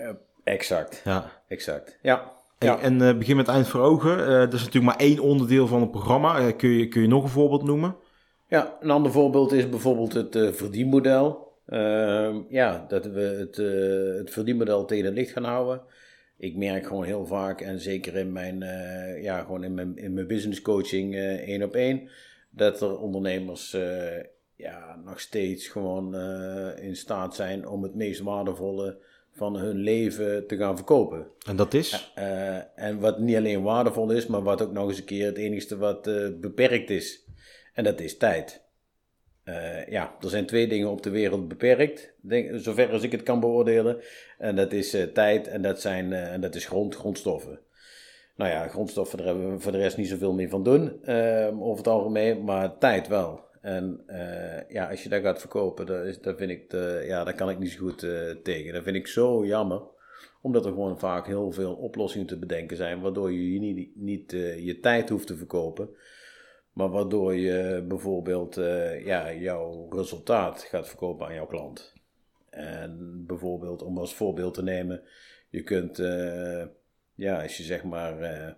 Exact. 0.47 1.01
Ja. 1.03 1.31
Exact. 1.47 1.97
Ja. 2.01 2.31
ja. 2.59 2.79
En 2.79 2.99
uh, 2.99 3.17
begin 3.17 3.35
met 3.35 3.47
eind 3.47 3.67
voor 3.67 3.81
ogen. 3.81 4.19
Uh, 4.19 4.27
dat 4.27 4.53
is 4.53 4.63
natuurlijk 4.63 4.85
maar 4.85 5.07
één 5.07 5.19
onderdeel 5.19 5.67
van 5.67 5.81
het 5.81 5.91
programma. 5.91 6.39
Uh, 6.39 6.55
kun, 6.57 6.69
je, 6.69 6.87
kun 6.87 7.01
je 7.01 7.07
nog 7.07 7.23
een 7.23 7.29
voorbeeld 7.29 7.63
noemen? 7.63 7.95
Ja, 8.47 8.77
een 8.79 8.89
ander 8.89 9.11
voorbeeld 9.11 9.51
is 9.51 9.69
bijvoorbeeld 9.69 10.13
het 10.13 10.55
verdienmodel. 10.55 11.45
Ehm, 11.65 12.35
ja, 12.49 12.85
dat 12.87 13.05
we 13.05 13.19
het, 13.19 13.55
het 14.17 14.31
verdienmodel 14.31 14.85
tegen 14.85 15.05
het 15.05 15.13
licht 15.13 15.31
gaan 15.31 15.43
houden. 15.43 15.81
Ik 16.37 16.55
merk 16.55 16.85
gewoon 16.85 17.03
heel 17.03 17.25
vaak, 17.25 17.61
en 17.61 17.79
zeker 17.79 18.15
in 18.15 18.31
mijn, 18.31 18.59
ja, 19.21 19.39
gewoon 19.41 19.63
in 19.63 19.73
mijn, 19.73 19.97
in 19.97 20.13
mijn 20.13 20.27
business 20.27 20.61
coaching 20.61 21.15
één 21.15 21.63
op 21.63 21.75
één, 21.75 22.09
dat 22.49 22.81
er 22.81 22.99
ondernemers 22.99 23.77
ja, 24.55 24.99
nog 25.05 25.19
steeds 25.19 25.67
gewoon 25.67 26.15
in 26.75 26.95
staat 26.95 27.35
zijn 27.35 27.67
om 27.67 27.83
het 27.83 27.95
meest 27.95 28.21
waardevolle 28.21 28.97
van 29.37 29.55
hun 29.55 29.75
leven 29.75 30.47
te 30.47 30.57
gaan 30.57 30.75
verkopen. 30.75 31.27
En 31.47 31.55
dat 31.55 31.73
is? 31.73 32.13
Uh, 32.17 32.79
en 32.79 32.99
wat 32.99 33.19
niet 33.19 33.35
alleen 33.35 33.63
waardevol 33.63 34.11
is, 34.11 34.27
maar 34.27 34.43
wat 34.43 34.61
ook 34.61 34.71
nog 34.71 34.87
eens 34.87 34.97
een 34.97 35.03
keer 35.03 35.25
het 35.25 35.37
enigste 35.37 35.77
wat 35.77 36.07
uh, 36.07 36.27
beperkt 36.39 36.89
is. 36.89 37.25
En 37.73 37.83
dat 37.83 37.99
is 37.99 38.17
tijd. 38.17 38.65
Uh, 39.45 39.87
ja, 39.87 40.15
er 40.21 40.29
zijn 40.29 40.45
twee 40.45 40.67
dingen 40.67 40.89
op 40.89 41.03
de 41.03 41.09
wereld 41.09 41.47
beperkt, 41.47 42.13
denk, 42.21 42.59
zover 42.59 42.91
als 42.91 43.03
ik 43.03 43.11
het 43.11 43.23
kan 43.23 43.39
beoordelen. 43.39 44.01
En 44.37 44.55
dat 44.55 44.71
is 44.71 44.95
tijd 45.13 45.47
en 45.47 45.61
dat, 45.61 45.81
zijn, 45.81 46.13
en 46.13 46.41
dat 46.41 46.55
is 46.55 46.65
grond, 46.65 46.95
grondstoffen. 46.95 47.59
Nou 48.35 48.51
ja, 48.51 48.67
grondstoffen, 48.67 49.17
daar 49.17 49.27
hebben 49.27 49.51
we 49.51 49.59
voor 49.59 49.71
de 49.71 49.77
rest 49.77 49.97
niet 49.97 50.07
zoveel 50.07 50.33
meer 50.33 50.49
van 50.49 50.63
doen, 50.63 51.05
over 51.59 51.77
het 51.77 51.87
algemeen, 51.87 52.43
maar 52.43 52.77
tijd 52.77 53.07
wel. 53.07 53.45
En 53.67 54.03
uh, 54.07 54.69
ja, 54.69 54.89
als 54.89 55.03
je 55.03 55.09
dat 55.09 55.21
gaat 55.21 55.39
verkopen, 55.39 55.85
dat, 55.85 56.05
is, 56.05 56.21
dat, 56.21 56.37
vind 56.37 56.51
ik 56.51 56.69
de, 56.69 57.03
ja, 57.07 57.23
daar 57.23 57.35
kan 57.35 57.49
ik 57.49 57.59
niet 57.59 57.71
zo 57.71 57.79
goed 57.79 58.03
uh, 58.03 58.31
tegen. 58.31 58.73
Dat 58.73 58.83
vind 58.83 58.95
ik 58.95 59.07
zo 59.07 59.45
jammer. 59.45 59.81
Omdat 60.41 60.65
er 60.65 60.71
gewoon 60.71 60.99
vaak 60.99 61.25
heel 61.25 61.51
veel 61.51 61.73
oplossingen 61.73 62.27
te 62.27 62.37
bedenken 62.37 62.77
zijn, 62.77 63.01
waardoor 63.01 63.31
je 63.31 63.59
niet, 63.59 63.95
niet 63.95 64.33
uh, 64.33 64.65
je 64.65 64.79
tijd 64.79 65.09
hoeft 65.09 65.27
te 65.27 65.35
verkopen. 65.35 65.89
Maar 66.73 66.89
waardoor 66.89 67.35
je 67.35 67.85
bijvoorbeeld 67.87 68.55
ja, 69.03 69.33
jouw 69.33 69.87
resultaat 69.89 70.61
gaat 70.61 70.87
verkopen 70.87 71.27
aan 71.27 71.33
jouw 71.33 71.47
klant. 71.47 71.93
En 72.49 73.23
bijvoorbeeld, 73.27 73.81
om 73.81 73.97
als 73.97 74.15
voorbeeld 74.15 74.53
te 74.53 74.63
nemen, 74.63 75.01
je 75.49 75.63
kunt, 75.63 75.97
ja, 77.15 77.41
als 77.41 77.57
je 77.57 77.63
zeg 77.63 77.83
maar 77.83 78.55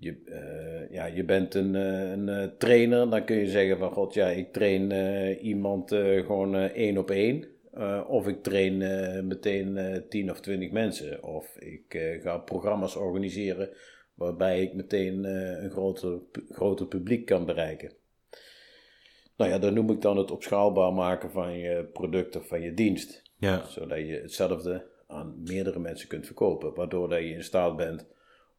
je, 0.00 0.16
uh, 0.24 0.94
ja, 0.94 1.04
je 1.04 1.24
bent 1.24 1.54
een, 1.54 1.74
eh, 1.74 2.10
een, 2.10 2.28
eh, 2.28 2.48
trainer, 2.58 3.10
dan 3.10 3.24
kun 3.24 3.36
je 3.36 3.46
zeggen 3.46 3.78
van 3.78 3.92
god 3.92 4.14
ja, 4.14 4.28
ik 4.28 4.52
train 4.52 4.90
uh, 4.90 5.42
iemand 5.42 5.92
uh, 5.92 6.26
gewoon 6.26 6.54
één 6.54 6.98
op 6.98 7.10
één. 7.10 7.48
of 8.08 8.28
ik 8.28 8.42
train 8.42 8.78
meteen 9.26 10.02
tien 10.08 10.30
of 10.30 10.40
twintig 10.40 10.70
mensen. 10.70 11.22
Of 11.22 11.56
ik 11.58 12.18
ga 12.22 12.38
programma's 12.38 12.96
organiseren 12.96 13.70
waarbij 14.14 14.62
ik 14.62 14.74
meteen 14.74 15.24
een 15.64 15.70
groter, 15.70 16.20
groter 16.48 16.86
publiek 16.86 17.26
kan 17.26 17.46
bereiken. 17.46 17.92
Nou 19.36 19.50
ja, 19.50 19.58
dat 19.58 19.72
noem 19.72 19.90
ik 19.90 20.00
dan 20.00 20.16
het 20.16 20.30
opschaalbaar 20.30 20.92
maken 20.92 21.30
van 21.30 21.58
je 21.58 21.84
product 21.92 22.36
of 22.36 22.46
van 22.46 22.60
je 22.60 22.74
dienst. 22.74 23.22
Ja. 23.36 23.64
Zodat 23.66 23.98
je 23.98 24.20
hetzelfde 24.22 24.86
aan 25.06 25.42
meerdere 25.44 25.78
mensen 25.78 26.08
kunt 26.08 26.26
verkopen. 26.26 26.74
Waardoor 26.74 27.08
dat 27.08 27.18
je 27.18 27.28
in 27.28 27.44
staat 27.44 27.76
bent 27.76 28.06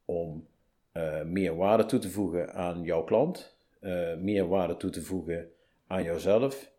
om 0.06 0.47
uh, 0.93 1.23
meer 1.23 1.56
waarde 1.56 1.86
toe 1.86 1.99
te 1.99 2.10
voegen 2.10 2.54
aan 2.54 2.84
jouw 2.84 3.04
klant, 3.04 3.58
uh, 3.82 4.15
meer 4.15 4.47
waarde 4.47 4.77
toe 4.77 4.89
te 4.89 5.01
voegen 5.01 5.49
aan 5.88 6.04
jouzelf. 6.04 6.71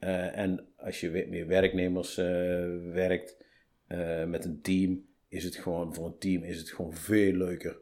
Uh, 0.00 0.38
en 0.38 0.68
als 0.76 1.00
je 1.00 1.10
met 1.10 1.28
meer 1.28 1.46
werknemers 1.46 2.16
werkt 2.92 3.44
met 4.26 4.44
een 4.44 4.60
team, 4.62 5.06
is 5.28 5.44
het 5.44 5.56
gewoon 5.56 5.94
voor 5.94 6.06
een 6.06 6.18
team 6.18 6.42
is 6.42 6.58
het 6.58 6.70
gewoon 6.70 6.94
veel 6.94 7.32
leuker 7.32 7.78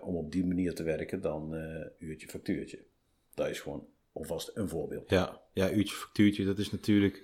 om 0.00 0.16
op 0.16 0.32
die 0.32 0.46
manier 0.46 0.74
te 0.74 0.82
werken 0.82 1.20
dan 1.20 1.54
uurtje 1.98 2.28
factuurtje. 2.28 2.84
Dat 3.34 3.48
is 3.48 3.60
gewoon 3.60 3.86
alvast 4.12 4.50
een 4.54 4.68
voorbeeld. 4.68 5.10
Ja, 5.10 5.40
ja 5.52 5.70
uurtje 5.70 5.94
factuurtje, 5.94 6.44
dat 6.44 6.58
is 6.58 6.70
natuurlijk 6.70 7.22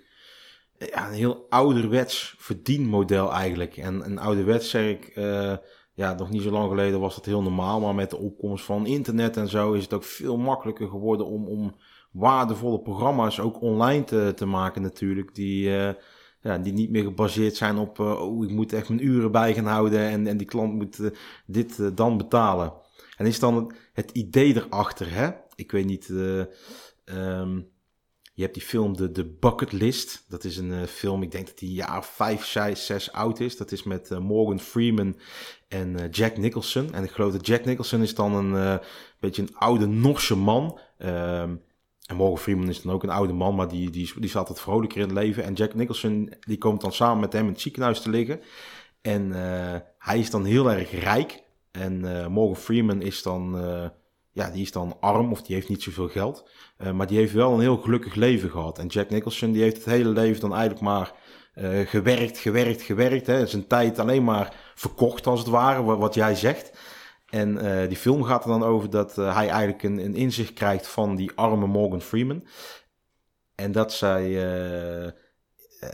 ja, 0.78 1.08
een 1.08 1.14
heel 1.14 1.46
ouderwets 1.48 2.34
verdienmodel 2.38 3.32
eigenlijk. 3.32 3.76
En 3.76 4.04
een 4.04 4.18
ouderwets 4.18 4.70
zeg 4.70 4.90
ik 4.90 5.16
ja, 5.94 6.14
nog 6.14 6.30
niet 6.30 6.42
zo 6.42 6.50
lang 6.50 6.68
geleden 6.68 7.00
was 7.00 7.14
dat 7.14 7.24
heel 7.24 7.42
normaal. 7.42 7.80
Maar 7.80 7.94
met 7.94 8.10
de 8.10 8.18
opkomst 8.18 8.64
van 8.64 8.86
internet 8.86 9.36
en 9.36 9.48
zo 9.48 9.72
is 9.72 9.82
het 9.82 9.92
ook 9.92 10.04
veel 10.04 10.36
makkelijker 10.36 10.88
geworden 10.88 11.26
om, 11.26 11.46
om 11.46 11.74
waardevolle 12.10 12.80
programma's 12.80 13.40
ook 13.40 13.60
online 13.60 14.04
te, 14.04 14.32
te 14.36 14.46
maken 14.46 14.82
natuurlijk. 14.82 15.34
Die, 15.34 15.68
uh, 15.68 15.90
ja, 16.40 16.58
die 16.58 16.72
niet 16.72 16.90
meer 16.90 17.04
gebaseerd 17.04 17.56
zijn 17.56 17.78
op, 17.78 17.98
uh, 17.98 18.20
oh, 18.20 18.44
ik 18.44 18.50
moet 18.50 18.72
echt 18.72 18.88
mijn 18.88 19.06
uren 19.06 19.32
bij 19.32 19.54
gaan 19.54 19.66
houden 19.66 20.00
en, 20.00 20.26
en 20.26 20.36
die 20.36 20.46
klant 20.46 20.74
moet 20.74 20.98
uh, 20.98 21.10
dit 21.46 21.96
dan 21.96 22.16
betalen. 22.16 22.72
En 23.16 23.26
is 23.26 23.40
dan 23.40 23.54
het, 23.56 23.90
het 23.92 24.10
idee 24.10 24.54
erachter, 24.56 25.14
hè? 25.14 25.30
Ik 25.54 25.70
weet 25.70 25.86
niet, 25.86 26.08
um, 27.04 27.72
je 28.34 28.42
hebt 28.42 28.54
die 28.54 28.62
film 28.62 28.96
de, 28.96 29.12
de 29.12 29.24
Bucket 29.24 29.72
List. 29.72 30.24
Dat 30.28 30.44
is 30.44 30.56
een 30.56 30.70
uh, 30.70 30.82
film, 30.82 31.22
ik 31.22 31.30
denk 31.30 31.46
dat 31.46 31.58
die 31.58 31.72
jaar 31.72 32.04
vijf, 32.04 32.44
zes, 32.44 32.86
zes 32.86 33.12
oud 33.12 33.40
is. 33.40 33.56
Dat 33.56 33.72
is 33.72 33.82
met 33.82 34.10
uh, 34.10 34.18
Morgan 34.18 34.60
Freeman 34.60 35.16
en 35.68 35.88
uh, 35.88 36.10
Jack 36.10 36.36
Nicholson. 36.36 36.92
En 36.92 37.04
ik 37.04 37.10
geloof 37.10 37.32
dat 37.32 37.46
Jack 37.46 37.64
Nicholson 37.64 38.02
is 38.02 38.14
dan 38.14 38.34
een 38.34 38.80
beetje 39.20 39.42
een 39.42 39.56
oude 39.56 39.86
Norse 39.86 40.36
man. 40.36 40.78
Um, 40.98 41.62
en 42.06 42.16
Morgan 42.16 42.38
Freeman 42.38 42.68
is 42.68 42.82
dan 42.82 42.92
ook 42.92 43.02
een 43.02 43.10
oude 43.10 43.32
man, 43.32 43.54
maar 43.54 43.68
die, 43.68 43.90
die, 43.90 44.12
die 44.20 44.30
zat 44.30 44.48
het 44.48 44.60
vrolijker 44.60 45.00
in 45.00 45.08
het 45.08 45.18
leven. 45.18 45.44
En 45.44 45.54
Jack 45.54 45.74
Nicholson, 45.74 46.32
die 46.40 46.58
komt 46.58 46.80
dan 46.80 46.92
samen 46.92 47.20
met 47.20 47.32
hem 47.32 47.46
in 47.46 47.52
het 47.52 47.60
ziekenhuis 47.60 48.00
te 48.00 48.10
liggen. 48.10 48.40
En 49.00 49.30
hij 49.98 50.18
is 50.18 50.30
dan 50.30 50.44
heel 50.44 50.70
erg 50.70 50.90
rijk. 50.90 51.42
En 51.70 52.00
Morgan 52.32 52.56
Freeman 52.56 53.02
is 53.02 53.22
dan 53.22 53.56
ja, 54.34 54.50
die 54.50 54.62
is 54.62 54.72
dan 54.72 54.96
arm 55.00 55.32
of 55.32 55.42
die 55.42 55.54
heeft 55.54 55.68
niet 55.68 55.82
zoveel 55.82 56.08
geld. 56.08 56.50
Uh, 56.78 56.92
maar 56.92 57.06
die 57.06 57.18
heeft 57.18 57.32
wel 57.32 57.52
een 57.52 57.60
heel 57.60 57.76
gelukkig 57.76 58.14
leven 58.14 58.50
gehad. 58.50 58.78
En 58.78 58.86
Jack 58.86 59.10
Nicholson 59.10 59.52
die 59.52 59.62
heeft 59.62 59.76
het 59.76 59.84
hele 59.84 60.08
leven 60.08 60.40
dan 60.40 60.52
eigenlijk 60.52 60.82
maar 60.82 61.12
uh, 61.54 61.86
gewerkt, 61.86 62.38
gewerkt, 62.38 62.82
gewerkt. 62.82 63.26
Hè. 63.26 63.46
Zijn 63.46 63.66
tijd 63.66 63.98
alleen 63.98 64.24
maar 64.24 64.54
verkocht 64.74 65.26
als 65.26 65.40
het 65.40 65.48
ware, 65.48 65.82
wat, 65.82 66.14
jij 66.14 66.34
zegt. 66.34 66.78
En 67.28 67.64
uh, 67.64 67.88
die 67.88 67.96
film 67.96 68.22
gaat 68.22 68.44
er 68.44 68.50
dan 68.50 68.62
over 68.62 68.90
dat 68.90 69.16
hij 69.16 69.48
eigenlijk 69.48 69.82
een, 69.82 69.98
een, 69.98 70.14
inzicht 70.14 70.52
krijgt 70.52 70.86
van 70.86 71.16
die 71.16 71.32
arme 71.34 71.66
Morgan 71.66 72.02
Freeman. 72.02 72.44
En 73.54 73.72
dat 73.72 73.92
zij 73.92 74.24
eh, 74.24 75.12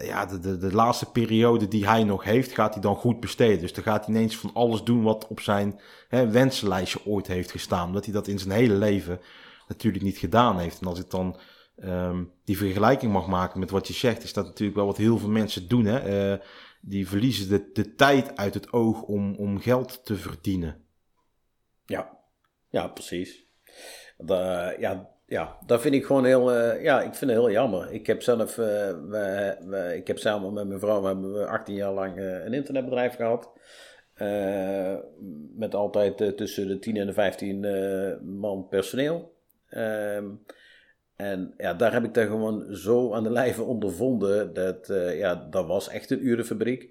ja, 0.03 0.27
de, 0.27 0.59
de, 0.59 0.73
laatste 0.73 1.11
periode 1.11 1.69
die 1.69 1.87
hij 1.87 2.05
nog 2.05 2.25
heeft, 2.25 2.53
gaat 2.53 2.73
hij 2.73 2.83
dan 2.83 2.97
goed 2.97 3.21
besteden. 3.21 3.61
Dus 3.61 3.73
dan 3.73 3.85
gaat 3.85 4.07
hij 4.07 4.15
ineens 4.15 4.37
van 4.37 4.51
alles 4.55 4.83
doen 4.83 5.03
wat 5.03 5.27
op 5.27 5.41
zijn 5.41 5.81
hè, 6.09 6.31
wensenlijstje 6.31 7.07
ooit 7.07 7.27
heeft 7.27 7.51
gestaan. 7.51 7.93
Dat 7.93 8.05
hij 8.05 8.15
dat 8.15 8.27
in 8.27 8.39
zijn 8.39 8.51
hele 8.51 8.75
leven 8.75 9.21
natuurlijk 9.69 10.05
niet 10.05 10.19
gedaan 10.19 10.59
heeft. 10.59 10.81
En 10.81 10.87
als 10.87 10.99
ik 10.99 11.11
dan 11.11 11.37
um, 11.85 12.33
die 12.45 12.57
vergelijking 12.57 13.13
mag 13.13 13.27
maken 13.27 13.61
met 13.61 13.71
wat 13.71 13.87
je 13.87 13.93
zegt, 13.93 14.23
is 14.23 14.33
dat 14.33 14.45
natuurlijk 14.45 14.77
wel 14.77 14.87
wat 14.87 14.97
heel 14.97 15.19
veel 15.19 15.29
mensen 15.29 15.69
doen. 15.69 15.85
Hè? 15.85 16.33
Uh, 16.33 16.39
die 16.81 17.09
verliezen 17.09 17.49
de, 17.49 17.71
de 17.73 17.95
tijd 17.95 18.37
uit 18.37 18.55
het 18.55 18.73
oog 18.73 19.03
om, 19.03 19.35
om 19.35 19.61
geld 19.61 20.05
te 20.05 20.17
verdienen. 20.17 20.85
Ja, 21.87 22.19
ja 22.69 22.89
precies. 22.89 23.45
De, 24.17 24.77
ja, 24.79 25.11
ja, 25.31 25.57
dat 25.67 25.81
vind 25.81 25.95
ik 25.95 26.05
gewoon 26.05 26.25
heel, 26.25 26.55
uh, 26.57 26.83
ja, 26.83 27.03
ik 27.03 27.15
vind 27.15 27.31
het 27.31 27.41
heel 27.41 27.51
jammer. 27.51 27.93
Ik 27.93 28.07
heb 28.07 28.23
zelf, 28.23 28.59
uh, 28.59 28.67
we, 29.09 29.93
ik 29.97 30.07
heb 30.07 30.19
samen 30.19 30.53
met 30.53 30.67
mijn 30.67 30.81
vrouw, 30.81 31.01
we 31.01 31.07
hebben 31.07 31.49
18 31.49 31.75
jaar 31.75 31.93
lang 31.93 32.19
uh, 32.19 32.45
een 32.45 32.53
internetbedrijf 32.53 33.15
gehad. 33.15 33.51
met 35.57 35.75
altijd 35.75 36.37
tussen 36.37 36.69
de 36.69 36.79
10 36.79 36.97
en 36.97 37.07
de 37.07 37.13
15 37.13 37.61
man 38.41 38.69
personeel. 38.69 39.35
Ehm, 39.69 40.27
en 41.17 41.55
ja, 41.57 41.75
daar 41.75 41.93
heb 41.93 42.05
ik 42.05 42.15
dan 42.15 42.27
gewoon 42.27 42.75
zo 42.75 43.13
aan 43.13 43.23
de 43.23 43.31
lijve 43.31 43.63
ondervonden 43.63 44.55
dat, 44.55 44.87
ja, 45.15 45.47
dat 45.51 45.67
was 45.67 45.89
echt 45.89 46.11
een 46.11 46.27
urenfabriek. 46.27 46.91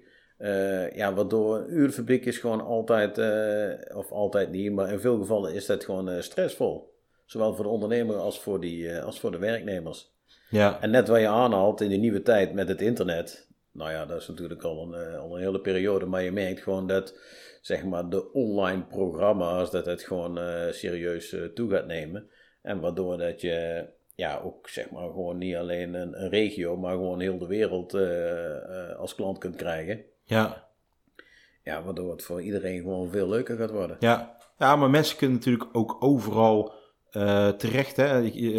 ja, 0.94 1.14
waardoor 1.14 1.56
een 1.56 1.72
urenfabriek 1.72 2.24
is 2.24 2.38
gewoon 2.38 2.60
altijd, 2.60 3.18
of 3.94 4.12
altijd 4.12 4.50
niet, 4.50 4.72
maar 4.72 4.92
in 4.92 5.00
veel 5.00 5.18
gevallen 5.18 5.54
is 5.54 5.66
dat 5.66 5.84
gewoon 5.84 6.22
stressvol. 6.22 6.89
Zowel 7.30 7.54
voor 7.54 7.64
de 7.64 7.70
ondernemer 7.70 8.16
als 8.16 8.40
voor, 8.40 8.60
die, 8.60 8.90
eh, 8.90 9.04
als 9.04 9.20
voor 9.20 9.30
de 9.30 9.38
werknemers. 9.38 10.12
Ja, 10.48 10.80
En 10.80 10.90
net 10.90 11.08
wat 11.08 11.20
je 11.20 11.28
aanhaalt 11.28 11.80
in 11.80 11.88
de 11.88 11.96
nieuwe 11.96 12.22
tijd 12.22 12.52
met 12.52 12.68
het 12.68 12.80
internet. 12.80 13.48
Nou 13.72 13.90
ja, 13.90 14.06
dat 14.06 14.20
is 14.20 14.28
natuurlijk 14.28 14.62
al 14.62 14.82
een, 14.82 14.94
eh, 14.94 15.18
al 15.18 15.36
een 15.36 15.42
hele 15.42 15.60
periode. 15.60 16.06
Maar 16.06 16.22
je 16.22 16.32
merkt 16.32 16.60
gewoon 16.60 16.86
dat 16.86 17.18
zeg 17.60 17.84
maar, 17.84 18.08
de 18.08 18.32
online 18.32 18.82
programma's, 18.82 19.70
dat 19.70 19.86
het 19.86 20.02
gewoon 20.02 20.38
eh, 20.38 20.72
serieus 20.72 21.32
eh, 21.32 21.44
toe 21.44 21.70
gaat 21.70 21.86
nemen. 21.86 22.30
En 22.62 22.80
waardoor 22.80 23.18
dat 23.18 23.40
je 23.40 23.86
ja, 24.14 24.40
ook 24.44 24.68
zeg 24.68 24.90
maar 24.90 25.10
gewoon 25.10 25.38
niet 25.38 25.56
alleen 25.56 25.94
een, 25.94 26.22
een 26.22 26.28
regio, 26.28 26.76
maar 26.76 26.92
gewoon 26.92 27.20
heel 27.20 27.38
de 27.38 27.46
wereld 27.46 27.94
als 28.96 29.14
klant 29.14 29.38
kunt 29.38 29.56
krijgen. 29.56 30.04
ja, 30.24 30.68
Ja, 31.62 31.82
waardoor 31.82 32.10
het 32.10 32.22
voor 32.22 32.42
iedereen 32.42 32.80
gewoon 32.80 33.10
veel 33.10 33.28
leuker 33.28 33.56
gaat 33.56 33.70
worden. 33.70 33.96
ja. 34.00 34.38
Ja, 34.58 34.76
maar 34.76 34.90
mensen 34.90 35.16
kunnen 35.16 35.36
natuurlijk 35.36 35.68
ook 35.72 35.96
overal 36.00 36.72
eh, 37.10 37.48
terecht. 37.48 37.96
Hè? 37.96 38.14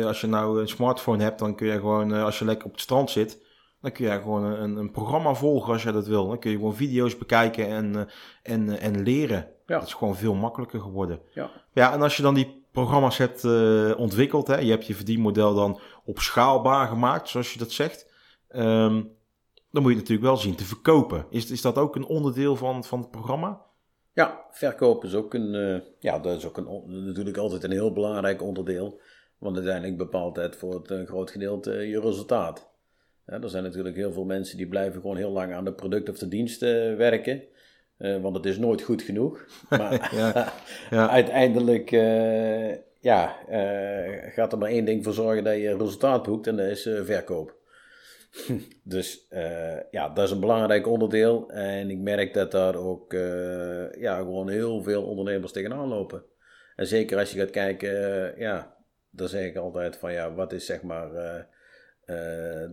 Als 0.06 0.22
je 0.22 0.28
nou 0.28 0.62
een 0.62 0.68
smartphone 0.68 1.24
hebt, 1.24 1.40
dan 1.40 1.56
kun 1.56 1.68
je 1.68 1.74
gewoon, 1.74 2.14
eh, 2.14 2.24
als 2.24 2.40
je 2.40 2.46
lekker 2.46 2.66
op 2.66 2.72
het 2.72 2.82
strand 2.82 3.10
zit, 3.10 3.44
dan 3.82 3.92
kun 3.92 4.06
je 4.06 4.22
gewoon 4.22 4.44
een, 4.44 4.76
een 4.76 4.92
programma 4.92 5.34
volgen 5.34 5.74
als 5.74 5.84
je 5.84 5.92
dat 5.92 6.08
wil. 6.08 6.28
Dan 6.28 6.40
kun 6.40 6.52
je 6.52 6.58
gewoon 6.58 6.76
video's 6.76 7.18
bekijken 7.18 7.68
en, 7.68 7.96
eh, 7.96 8.54
en, 8.54 8.80
en 8.80 9.04
leren. 9.04 9.48
Ja. 9.66 9.80
Dat 9.80 9.88
is 9.88 9.94
gewoon 9.94 10.16
veel 10.16 10.34
makkelijker 10.34 10.80
geworden. 10.80 11.20
Ja. 11.34 11.52
Ja, 11.74 11.94
en 11.94 12.02
als 12.02 12.18
je 12.18 12.24
dan 12.24 12.34
die 12.34 12.66
programma's 12.72 13.18
hebt 13.18 13.44
ontwikkeld, 13.98 14.48
hè, 14.48 14.58
je 14.58 14.72
hebt 14.72 14.88
je 14.88 14.96
verdienmodel 14.96 15.54
dan 15.54 15.80
op 16.06 16.20
schaalbaar 16.20 16.88
gemaakt, 16.88 17.30
zoals 17.30 17.54
je 17.54 17.60
dat 17.60 17.72
zegt, 17.72 18.08
ehm, 18.48 19.04
dan 19.72 19.82
moet 19.82 19.92
je 19.92 19.98
het 19.98 20.10
natuurlijk 20.10 20.28
wel 20.28 20.38
zien 20.38 20.56
te 20.56 20.64
verkopen. 20.64 21.26
Is, 21.30 21.52
is 21.52 21.62
dat 21.62 21.78
ook 21.78 21.96
een 21.96 22.06
onderdeel 22.06 22.56
van, 22.56 22.84
van 22.84 23.00
het 23.00 23.12
programma? 23.12 23.62
Ja, 24.14 24.46
verkoop 24.52 25.04
is 25.04 25.16
ook 25.16 25.34
een, 25.34 25.56
eh, 25.56 25.80
ja, 26.00 26.20
dat 26.20 26.38
is 26.38 26.46
ook 26.46 26.58
een, 26.58 27.06
natuurlijk 27.06 27.38
altijd 27.38 27.64
een 27.64 27.72
heel 27.72 27.94
belangrijk 27.94 28.42
onderdeel. 28.42 29.00
Want 29.38 29.56
uiteindelijk 29.56 29.98
bepaalt 29.98 30.36
het 30.36 30.56
voor 30.56 30.74
het 30.74 30.90
een 30.90 31.08
groot 31.08 31.32
gedeelte 31.32 31.74
eh, 31.74 31.90
je 31.90 32.00
resultaat. 32.00 32.70
Ja, 33.26 33.42
er 33.42 33.50
zijn 33.50 33.64
natuurlijk 33.64 33.96
heel 33.96 34.12
veel 34.12 34.26
mensen 34.26 34.58
die 34.58 34.68
blijven 34.68 35.02
gewoon 35.02 35.18
heel 35.18 35.32
lang 35.32 35.54
aan 35.54 35.66
de 35.66 35.74
product 35.74 36.10
of 36.10 36.18
de 36.18 36.28
dienst 36.28 36.64
eh, 36.64 36.96
werken. 36.96 37.44
Eh, 37.98 38.22
want 38.22 38.36
het 38.36 38.46
is 38.46 38.58
nooit 38.58 38.82
goed 38.82 39.02
genoeg. 39.02 39.46
Maar 39.70 40.16
Ja, 40.16 40.54
ja. 40.90 41.10
uiteindelijk 41.20 41.92
eh, 41.92 42.72
ja, 43.00 43.48
eh, 43.48 44.34
gaat 44.34 44.52
er 44.52 44.58
maar 44.58 44.70
één 44.70 44.86
ding 44.86 45.04
voor 45.04 45.14
zorgen 45.14 45.44
dat 45.44 45.56
je 45.56 45.78
resultaat 45.78 46.24
boekt 46.24 46.48
en 46.48 46.56
dat 46.56 46.66
is 46.66 46.86
eh, 46.86 47.04
verkoop. 47.04 47.56
dus 48.84 49.28
eh, 49.30 49.92
ja, 49.92 50.10
dat 50.10 50.26
is 50.26 50.32
een 50.32 50.40
belangrijk 50.40 50.88
onderdeel. 50.88 51.50
En 51.50 51.90
ik 51.90 51.98
merk 51.98 52.34
dat 52.34 52.52
daar 52.52 52.76
ook 52.76 53.14
eh, 53.14 53.94
ja, 53.94 54.18
gewoon 54.18 54.50
heel 54.50 54.82
veel 54.84 55.04
ondernemers 55.04 55.52
tegenaan 55.52 55.88
lopen. 55.88 56.24
En 56.76 56.88
zeker 56.88 57.18
als 57.18 57.32
je 57.32 57.40
gaat 57.40 57.50
kijken, 57.50 57.90
eh, 57.90 58.40
ja, 58.40 58.76
dan 59.10 59.28
zeg 59.28 59.46
ik 59.46 59.56
altijd 59.56 59.98
van 59.98 60.14
ja, 60.14 60.34
wat 60.34 60.54
is 60.54 60.66
zeg 60.66 60.82
maar 60.82 61.10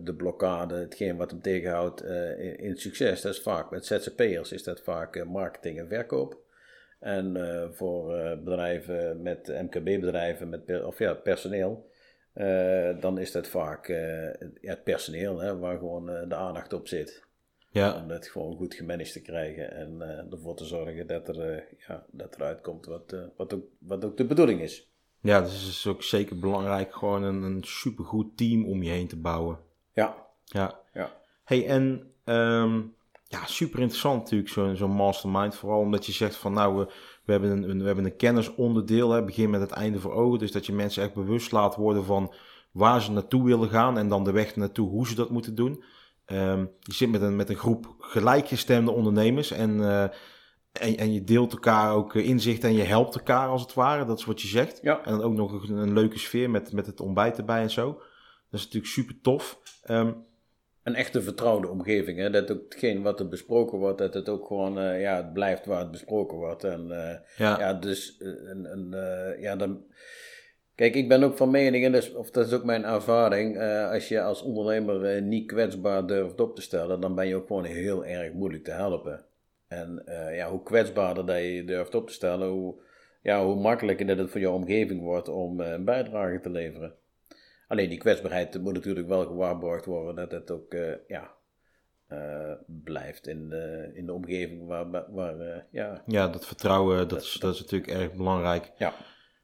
de 0.03 0.13
blokkade, 0.17 0.75
hetgeen 0.75 1.17
wat 1.17 1.31
hem 1.31 1.41
tegenhoudt 1.41 2.03
in, 2.03 2.57
in 2.57 2.77
succes. 2.77 3.21
Dat 3.21 3.33
is 3.33 3.41
vaak 3.41 3.71
met 3.71 3.85
ZZP'ers 3.85 4.51
is 4.51 4.63
dat 4.63 4.81
vaak 4.81 5.25
marketing 5.25 5.79
en 5.79 5.87
verkoop. 5.87 6.37
En 6.99 7.37
voor 7.73 8.37
bedrijven 8.43 9.21
met 9.21 9.47
MKB-bedrijven 9.47 10.49
met 10.49 10.83
of 10.83 10.99
ja, 10.99 11.13
personeel, 11.13 11.88
dan 12.99 13.17
is 13.17 13.31
dat 13.31 13.47
vaak 13.47 13.87
eh, 13.87 14.49
het 14.61 14.83
personeel 14.83 15.39
hè, 15.39 15.57
waar 15.57 15.77
gewoon 15.77 16.09
eh, 16.09 16.29
de 16.29 16.35
aandacht 16.35 16.73
op 16.73 16.87
zit. 16.87 17.23
ja. 17.71 18.01
Om 18.03 18.09
het 18.09 18.27
gewoon 18.27 18.55
goed 18.55 18.73
gemanaged 18.73 19.13
te 19.13 19.21
krijgen 19.21 19.71
en 19.71 20.01
eh, 20.01 20.31
ervoor 20.33 20.55
te 20.55 20.65
zorgen 20.65 21.07
dat, 21.07 21.27
er, 21.27 21.51
eh, 21.53 21.61
ja, 21.87 22.05
dat 22.11 22.35
eruit 22.35 22.61
komt 22.61 22.85
wat, 22.85 23.13
eh, 23.13 23.19
wat, 23.37 23.53
ook, 23.53 23.63
wat 23.79 24.05
ook 24.05 24.17
de 24.17 24.25
bedoeling 24.25 24.61
is. 24.61 24.87
Ja, 25.21 25.41
dus 25.41 25.51
het 25.61 25.69
is 25.69 25.87
ook 25.87 26.03
zeker 26.03 26.39
belangrijk 26.39 26.93
gewoon 26.93 27.23
een, 27.23 27.41
een 27.41 27.63
supergoed 27.63 28.37
team 28.37 28.65
om 28.65 28.83
je 28.83 28.89
heen 28.89 29.07
te 29.07 29.17
bouwen. 29.19 29.59
Ja, 29.93 30.15
Ja. 30.45 30.79
ja. 30.93 31.11
Hey, 31.43 31.67
en 31.67 32.11
ehm, 32.23 32.81
ja, 33.27 33.45
super 33.45 33.79
interessant 33.79 34.21
natuurlijk 34.23 34.49
zo'n 34.49 34.75
zo'n 34.75 34.91
mastermind. 34.91 35.55
Vooral 35.55 35.79
omdat 35.79 36.05
je 36.05 36.11
zegt 36.11 36.35
van 36.35 36.53
nou, 36.53 36.77
we, 36.77 36.91
we, 37.29 37.35
hebben, 37.45 37.63
een, 37.63 37.69
een- 37.69 37.79
we 37.79 37.85
hebben 37.85 38.05
een 38.05 38.15
kennisonderdeel. 38.15 39.11
Hè, 39.11 39.23
begin 39.23 39.49
met 39.49 39.61
het 39.61 39.71
einde 39.71 39.99
voor 39.99 40.13
ogen. 40.13 40.39
Dus 40.39 40.51
dat 40.51 40.65
je 40.65 40.73
mensen 40.73 41.03
echt 41.03 41.13
bewust 41.13 41.51
laat 41.51 41.75
worden 41.75 42.05
van 42.05 42.33
waar 42.71 43.01
ze 43.01 43.11
naartoe 43.11 43.43
willen 43.43 43.69
gaan. 43.69 43.97
En 43.97 44.07
dan 44.07 44.23
de 44.23 44.31
weg 44.31 44.55
naartoe, 44.55 44.89
hoe 44.89 45.07
ze 45.07 45.15
dat 45.15 45.29
moeten 45.29 45.55
doen. 45.55 45.83
Ehm, 46.25 46.65
je 46.79 46.93
zit 46.93 47.09
met 47.11 47.21
een, 47.21 47.35
met 47.35 47.49
een 47.49 47.55
groep 47.55 47.95
gelijkgestemde 47.99 48.91
ondernemers. 48.91 49.51
En, 49.51 49.81
eh, 49.81 50.01
en, 50.71 50.97
en 50.97 51.13
je 51.13 51.23
deelt 51.23 51.51
elkaar 51.51 51.93
ook 51.93 52.15
eh, 52.15 52.27
inzicht 52.27 52.63
en 52.63 52.73
je 52.73 52.83
helpt 52.83 53.15
elkaar 53.15 53.47
als 53.47 53.61
het 53.61 53.73
ware. 53.73 54.05
Dat 54.05 54.19
is 54.19 54.25
wat 54.25 54.41
je 54.41 54.47
zegt. 54.47 54.79
Ja. 54.81 55.05
En 55.05 55.11
dan 55.11 55.23
ook 55.23 55.33
nog 55.33 55.69
een, 55.69 55.77
een 55.77 55.93
leuke 55.93 56.19
sfeer 56.19 56.49
met, 56.49 56.73
met 56.73 56.85
het 56.85 56.99
ontbijt 57.01 57.37
erbij 57.37 57.61
en 57.61 57.71
zo. 57.71 57.85
Dat 58.49 58.59
is 58.59 58.63
natuurlijk 58.65 58.93
super 58.93 59.21
tof. 59.21 59.59
Ehm, 59.83 60.11
Een 60.83 60.95
echte 60.95 61.21
vertrouwde 61.21 61.67
omgeving. 61.67 62.17
Hè? 62.17 62.29
Dat 62.29 62.51
ook 62.51 62.63
hetgeen 62.63 63.01
wat 63.01 63.19
er 63.19 63.27
besproken 63.27 63.77
wordt, 63.77 63.97
dat 63.97 64.13
het 64.13 64.29
ook 64.29 64.47
gewoon 64.47 64.79
eh, 64.79 65.01
ja, 65.01 65.15
het 65.15 65.33
blijft 65.33 65.65
waar 65.65 65.79
het 65.79 65.91
besproken 65.91 66.37
wordt. 66.37 66.63
En 66.63 66.91
eh, 66.91 67.17
ja, 67.37 67.59
Ja, 67.59 67.73
dus 67.73 68.17
eh, 68.17 68.27
een, 68.27 68.71
een, 68.71 68.95
ja, 69.41 69.55
dan. 69.55 69.83
Kijk, 70.75 70.95
ik 70.95 71.07
ben 71.07 71.23
ook 71.23 71.37
van 71.37 71.49
mening, 71.51 71.85
en 71.85 71.95
is, 71.95 72.13
of 72.13 72.31
dat 72.31 72.47
is 72.47 72.53
ook 72.53 72.63
mijn 72.63 72.85
ervaring. 72.85 73.59
als 73.91 74.07
je 74.07 74.21
als 74.21 74.41
ondernemer 74.41 75.21
niet 75.21 75.47
kwetsbaar 75.47 76.07
durft 76.07 76.39
op 76.39 76.55
te 76.55 76.61
stellen, 76.61 77.01
dan 77.01 77.15
ben 77.15 77.27
je 77.27 77.35
ook 77.35 77.47
gewoon 77.47 77.63
heel 77.63 78.05
erg 78.05 78.33
moeilijk 78.33 78.63
te 78.63 78.71
helpen. 78.71 79.25
En 79.67 80.03
ja, 80.31 80.49
hoe 80.49 80.63
kwetsbaarder 80.63 81.25
dat 81.25 81.37
je 81.37 81.63
durft 81.65 81.95
op 81.95 82.07
te 82.07 82.13
stellen, 82.13 82.49
hoe, 82.49 82.75
ja, 83.21 83.45
hoe 83.45 83.55
makkelijker 83.55 84.05
dat 84.05 84.17
het 84.17 84.29
voor 84.29 84.39
jouw 84.39 84.53
omgeving 84.53 85.01
wordt 85.01 85.27
om 85.27 85.59
een 85.59 85.85
bijdrage 85.85 86.39
te 86.39 86.49
leveren. 86.49 86.93
Alleen 87.69 87.89
die 87.89 87.97
kwetsbaarheid 87.97 88.61
moet 88.61 88.73
natuurlijk 88.73 89.07
wel 89.07 89.25
gewaarborgd 89.25 89.85
worden 89.85 90.15
dat 90.15 90.31
het 90.31 90.51
ook 90.51 90.73
eh, 90.73 90.93
ja, 91.07 91.31
eh, 92.07 92.53
blijft 92.65 93.27
in 93.27 93.49
de, 93.49 93.91
in 93.93 94.05
de 94.05 94.13
omgeving 94.13 94.67
waar, 94.67 95.11
waar 95.11 95.39
eh, 95.39 95.61
ja, 95.71 96.03
ja, 96.05 96.27
dat 96.27 96.45
vertrouwen, 96.45 97.07
dat 97.07 97.21
is, 97.21 97.33
dat 97.33 97.53
is 97.53 97.59
natuurlijk 97.59 97.91
erg 97.91 98.13
belangrijk. 98.13 98.71
ja. 98.77 98.93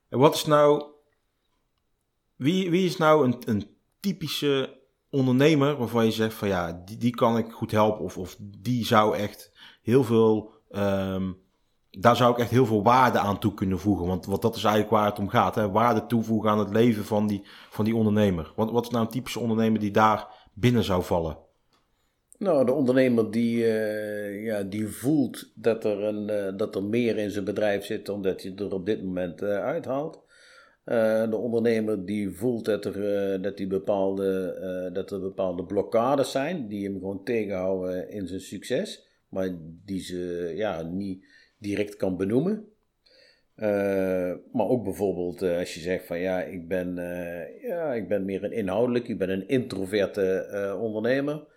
En 0.09 0.19
wat 0.19 0.35
is 0.35 0.45
nou. 0.45 0.85
Wie, 2.35 2.69
wie 2.69 2.85
is 2.85 2.97
nou 2.97 3.25
een, 3.25 3.41
een 3.45 3.77
typische 3.99 4.79
ondernemer 5.09 5.75
waarvan 5.77 6.05
je 6.05 6.11
zegt 6.11 6.33
van 6.33 6.47
ja, 6.47 6.81
die, 6.85 6.97
die 6.97 7.15
kan 7.15 7.38
ik 7.38 7.51
goed 7.51 7.71
helpen. 7.71 8.03
Of, 8.03 8.17
of 8.17 8.35
die 8.39 8.85
zou 8.85 9.17
echt 9.17 9.51
heel 9.81 10.03
veel. 10.03 10.53
ehm, 10.69 11.31
daar 11.99 12.15
zou 12.15 12.31
ik 12.31 12.38
echt 12.38 12.49
heel 12.49 12.65
veel 12.65 12.84
waarde 12.84 13.19
aan 13.19 13.39
toe 13.39 13.53
kunnen 13.53 13.79
voegen. 13.79 14.08
Want, 14.08 14.25
want 14.25 14.41
dat 14.41 14.55
is 14.55 14.63
eigenlijk 14.63 14.93
waar 14.93 15.05
het 15.05 15.19
om 15.19 15.29
gaat. 15.29 15.55
Hè? 15.55 15.69
Waarde 15.71 16.05
toevoegen 16.05 16.49
aan 16.49 16.60
het 16.60 16.69
leven 16.69 17.05
van 17.05 17.27
die, 17.27 17.41
van 17.69 17.86
die 17.86 17.95
ondernemer. 17.95 18.53
Wat, 18.55 18.71
wat 18.71 18.84
is 18.84 18.89
nou 18.89 19.05
een 19.05 19.12
typische 19.12 19.39
ondernemer 19.39 19.79
die 19.79 19.91
daar 19.91 20.27
binnen 20.53 20.84
zou 20.84 21.03
vallen? 21.03 21.38
Nou, 22.38 22.65
de 22.65 22.71
ondernemer 22.71 23.31
die, 23.31 23.65
eh, 23.65 24.43
ja, 24.43 24.63
die 24.63 24.88
voelt 24.88 25.51
dat 25.55 25.84
er, 25.84 26.03
een, 26.03 26.29
eh, 26.29 26.58
dat 26.58 26.75
er 26.75 26.84
meer 26.84 27.17
in 27.17 27.29
zijn 27.29 27.45
bedrijf 27.45 27.86
zit 27.86 28.05
dan 28.05 28.21
dat 28.21 28.41
je 28.41 28.53
er 28.55 28.73
op 28.73 28.86
dit 28.86 29.03
moment 29.03 29.41
eh, 29.41 29.63
uithaalt. 29.63 30.23
De 31.29 31.38
ondernemer 31.38 32.05
die 32.05 32.29
voelt 32.29 32.65
dat 32.65 32.86
er, 32.86 33.41
dat, 33.41 33.58
die 33.58 33.67
bepaalde, 33.67 34.89
dat 34.93 35.12
er 35.12 35.19
bepaalde 35.19 35.63
blokkades 35.63 36.31
zijn 36.31 36.67
die 36.67 36.84
hem 36.84 36.93
gewoon 36.93 37.23
tegenhouden 37.23 38.10
in 38.10 38.27
zijn 38.27 38.41
succes, 38.41 39.08
maar 39.29 39.49
die 39.86 39.99
ze 39.99 40.51
ja, 40.55 40.81
niet 40.81 41.25
direct 41.65 41.95
kan 41.95 42.17
benoemen. 42.17 42.67
Eh, 43.56 44.34
maar 44.51 44.67
ook 44.67 44.84
bijvoorbeeld 44.84 45.41
eh, 45.41 45.58
als 45.58 45.73
je 45.73 45.80
zegt 45.80 46.06
van 46.06 46.19
ja, 46.19 46.41
ik 46.41 46.67
ben, 46.67 46.97
eh, 46.97 47.62
ja, 47.62 47.93
ik 47.93 48.08
ben 48.08 48.25
meer 48.25 48.43
een 48.43 48.51
inhoudelijk, 48.51 49.08
ik 49.08 49.17
ben 49.17 49.30
een 49.30 49.47
introverte 49.47 50.78
ondernemer. 50.80 51.54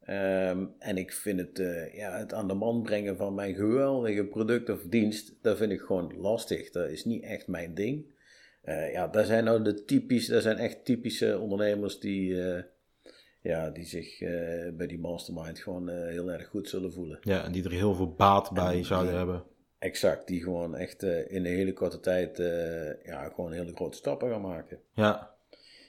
Ehm, 0.00 0.66
en 0.78 0.96
ik 0.96 1.12
vind 1.12 1.40
het, 1.40 1.58
ja, 1.92 2.18
het 2.18 2.34
aan 2.34 2.48
de 2.48 2.54
man 2.54 2.82
brengen 2.82 3.16
van 3.16 3.34
mijn 3.34 3.54
geweldige 3.54 4.24
product 4.24 4.70
of 4.70 4.82
dienst, 4.82 5.34
dat 5.42 5.56
vind 5.56 5.72
ik 5.72 5.80
gewoon 5.80 6.14
lastig. 6.16 6.70
Dat 6.70 6.90
is 6.90 7.04
niet 7.04 7.22
echt 7.22 7.46
mijn 7.46 7.74
ding. 7.74 8.04
Ja, 8.92 9.08
dat 9.08 9.26
zijn 9.26 9.44
nou 9.44 9.62
de 9.62 9.84
typisch, 9.84 10.26
dat 10.26 10.42
zijn 10.42 10.56
echt 10.56 10.84
typische 10.84 11.38
ondernemers 11.38 12.00
die, 12.00 12.36
ja, 13.42 13.70
die 13.70 13.84
zich 13.84 14.20
eh, 14.20 14.30
bij 14.72 14.86
die 14.86 14.98
mastermind 14.98 15.58
gewoon 15.58 15.88
eh, 15.88 16.08
heel 16.08 16.30
erg 16.30 16.46
goed 16.48 16.68
zullen 16.68 16.92
voelen. 16.92 17.18
Ja, 17.20 17.44
en 17.44 17.52
die 17.52 17.64
er 17.64 17.70
heel 17.70 17.94
veel 17.94 18.14
baat 18.14 18.50
bij 18.52 18.72
die- 18.74 18.84
zouden 18.84 19.14
hebben. 19.16 19.44
Exact, 19.78 20.26
die 20.26 20.42
gewoon 20.42 20.76
echt 20.76 21.02
eh, 21.02 21.18
in 21.18 21.36
een 21.46 21.52
hele 21.56 21.72
korte 21.72 22.00
tijd 22.00 22.36
ja, 23.04 23.28
gewoon 23.34 23.52
hele 23.52 23.74
grote 23.74 23.96
stappen 23.96 24.30
gaan 24.30 24.40
maken. 24.40 24.78
Ja, 24.94 25.30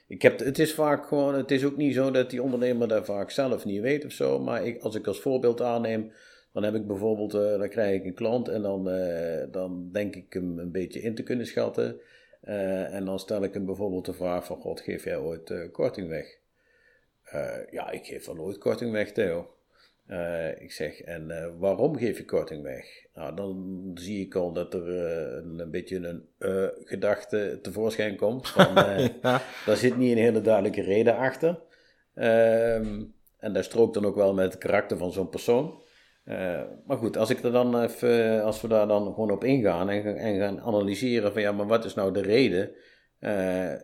Ik 0.08 0.22
heb, 0.22 0.38
het 0.38 0.58
is 0.58 0.74
vaak 0.74 1.06
gewoon, 1.06 1.34
het 1.34 1.50
is 1.50 1.64
ook 1.64 1.76
niet 1.76 1.94
zo 1.94 2.10
dat 2.10 2.30
die 2.30 2.42
ondernemer 2.42 2.88
dat 2.88 3.04
vaak 3.04 3.30
zelf 3.30 3.64
niet 3.64 3.80
weet 3.80 4.04
of 4.04 4.12
zo. 4.12 4.38
Maar 4.40 4.66
ik, 4.66 4.82
als 4.82 4.94
ik 4.94 5.06
als 5.06 5.20
voorbeeld 5.20 5.60
aanneem, 5.62 6.12
dan 6.52 6.62
heb 6.62 6.74
ik 6.74 6.86
bijvoorbeeld, 6.86 7.30
dan 7.30 7.68
krijg 7.68 7.94
ik 8.00 8.04
een 8.04 8.14
klant 8.14 8.48
en 8.48 8.62
dan, 8.62 8.84
dan 9.50 9.88
denk 9.92 10.14
ik 10.16 10.32
hem 10.32 10.58
een 10.58 10.70
beetje 10.72 11.00
in 11.00 11.14
te 11.14 11.22
kunnen 11.22 11.46
schatten. 11.46 12.00
En 12.90 13.04
dan 13.04 13.18
stel 13.18 13.42
ik 13.44 13.54
hem 13.54 13.64
bijvoorbeeld 13.66 14.04
de 14.06 14.12
vraag 14.12 14.44
van, 14.44 14.56
god, 14.60 14.80
geef 14.80 15.04
jij 15.04 15.18
ooit 15.18 15.68
korting 15.72 16.08
weg? 16.08 16.26
Eh, 17.24 17.70
ja, 17.70 17.90
ik 17.90 18.06
geef 18.06 18.26
wel 18.26 18.34
nooit 18.34 18.58
korting 18.58 18.92
weg, 18.92 19.12
Theo. 19.12 19.48
Uh, 20.10 20.60
ik 20.60 20.72
zeg, 20.72 21.00
en 21.00 21.30
uh, 21.30 21.46
waarom 21.58 21.96
geef 21.96 22.18
je 22.18 22.24
korting 22.24 22.62
weg? 22.62 22.86
Nou, 23.14 23.36
dan 23.36 23.90
zie 23.94 24.26
ik 24.26 24.34
al 24.34 24.52
dat 24.52 24.74
er 24.74 24.88
een, 24.88 25.58
een, 25.58 25.70
beetje 25.70 25.96
een 25.96 26.28
gedachte 26.84 27.58
tevoorschijn 27.62 28.16
komt. 28.16 28.48
Van, 28.48 28.74
ja. 29.22 29.42
Daar 29.66 29.76
zit 29.76 29.96
niet 29.96 30.12
een 30.12 30.22
hele 30.22 30.40
duidelijke 30.40 30.82
reden 30.82 31.16
achter. 31.16 31.60
Ehm, 32.14 33.02
en 33.38 33.52
dat 33.52 33.64
strookt 33.64 33.94
dan 33.94 34.04
ook 34.04 34.14
wel 34.14 34.34
met 34.34 34.52
het 34.52 34.58
karakter 34.58 34.96
van 34.96 35.12
zo'n 35.12 35.28
persoon. 35.28 35.82
maar 36.86 36.96
goed, 36.96 37.16
als, 37.16 37.30
ik 37.30 37.42
er 37.42 37.52
dan 37.52 37.82
even, 37.82 38.42
als 38.42 38.60
we 38.60 38.68
daar 38.68 38.86
dan 38.86 39.04
gewoon 39.04 39.30
op 39.30 39.44
ingaan 39.44 39.90
en, 39.90 40.16
en 40.16 40.38
gaan 40.38 40.60
analyseren 40.60 41.32
van 41.32 41.42
ja, 41.42 41.52
maar 41.52 41.66
wat 41.66 41.84
is 41.84 41.94
nou 41.94 42.12
de 42.12 42.22
reden? 42.22 42.70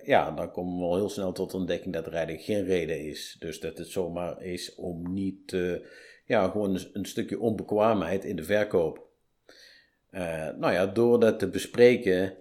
Ja, 0.05 0.31
dan 0.31 0.51
komen 0.51 0.79
we 0.79 0.85
al 0.85 0.97
heel 0.97 1.09
snel 1.09 1.33
tot 1.33 1.55
ontdekking 1.55 1.95
dat 1.95 2.09
eigenlijk 2.09 2.45
geen 2.45 2.65
reden 2.65 3.01
is. 3.01 3.37
Dus 3.39 3.61
dat 3.61 3.79
het 3.79 3.89
zomaar 3.89 4.43
is 4.43 4.75
om 4.75 5.13
niet 5.13 5.57
ja, 6.25 6.49
gewoon 6.49 6.79
een, 6.93 7.05
stukje 7.05 7.41
onbekwaamheid 7.41 8.25
in 8.25 8.37
de 8.37 8.45
verkoop. 8.45 9.09
Uh, 10.11 10.49
nou 10.49 10.73
ja, 10.73 10.87
door 10.87 11.21
dat 11.21 11.39
te 11.39 11.49
bespreken 11.49 12.37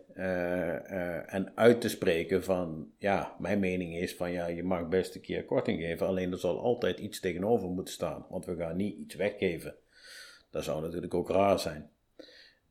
en 1.25 1.51
uit 1.55 1.81
te 1.81 1.89
spreken 1.89 2.43
van, 2.43 2.91
ja, 2.97 3.35
mijn 3.39 3.59
mening 3.59 3.95
is 3.95 4.15
van, 4.15 4.31
ja, 4.31 4.47
je 4.47 4.63
mag 4.63 4.87
best 4.87 5.15
een 5.15 5.21
keer 5.21 5.45
korting 5.45 5.81
geven, 5.81 6.07
alleen 6.07 6.31
er 6.31 6.39
zal 6.39 6.59
altijd 6.59 6.99
iets 6.99 7.19
tegenover 7.19 7.69
moeten 7.69 7.93
staan, 7.93 8.25
want 8.29 8.45
we 8.45 8.55
gaan 8.55 8.75
niet 8.75 8.97
iets 8.97 9.15
weggeven. 9.15 9.75
Dat 10.51 10.63
zou 10.63 10.81
natuurlijk 10.81 11.13
ook 11.13 11.29
raar 11.29 11.59
zijn. 11.59 11.89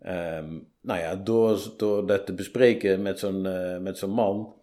Um, 0.07 0.73
nou 0.81 1.01
ja, 1.01 1.17
door, 1.17 1.75
door 1.77 2.07
dat 2.07 2.27
te 2.27 2.35
bespreken 2.35 3.03
met 3.03 3.19
zo'n 3.19 3.43
met 3.83 3.99
zo'n 3.99 4.11
man, 4.11 4.55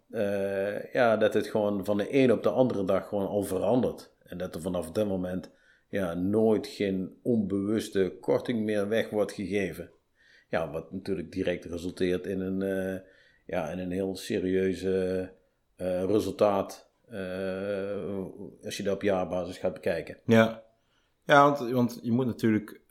ja, 0.94 1.18
dat 1.18 1.34
het 1.34 1.48
gewoon 1.48 1.86
van 1.86 1.98
de 1.98 2.08
een 2.16 2.32
op 2.32 2.44
de 2.44 2.50
andere 2.50 2.86
dag 2.86 3.08
gewoon 3.08 3.28
al 3.28 3.44
verandert. 3.44 4.14
En 4.24 4.38
dat 4.38 4.56
er 4.56 4.62
vanaf 4.62 4.92
dat 4.92 5.08
moment 5.08 5.52
ja, 5.90 6.14
nooit 6.14 6.68
geen 6.68 7.20
onbewuste 7.24 8.18
korting 8.22 8.64
meer 8.64 8.88
weg 8.88 9.10
wordt 9.10 9.32
gegeven. 9.32 9.92
Ja, 10.50 10.72
wat 10.72 10.92
natuurlijk 10.92 11.32
direct 11.32 11.66
resulteert 11.66 12.26
in 12.28 12.40
een, 12.40 12.62
uh, 12.62 13.00
ja, 13.46 13.70
in 13.70 13.80
een 13.80 13.92
heel 13.92 14.16
serieuze 14.16 15.32
resultaat 16.08 16.90
als 18.64 18.78
je 18.78 18.84
dat 18.84 18.94
op 18.94 19.02
jaarbasis 19.02 19.58
gaat 19.58 19.74
bekijken. 19.74 20.18
Ja, 20.26 20.64
ja 21.24 21.44
want, 21.44 21.72
want 21.72 22.00
je 22.02 22.12
moet 22.12 22.26
natuurlijk 22.26 22.82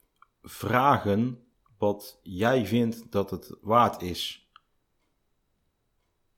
vragen 0.43 1.39
wat 1.85 2.21
jij 2.23 2.67
vindt 2.67 3.13
dat 3.13 3.31
het 3.31 3.57
waard 3.61 4.03
is. 4.03 4.49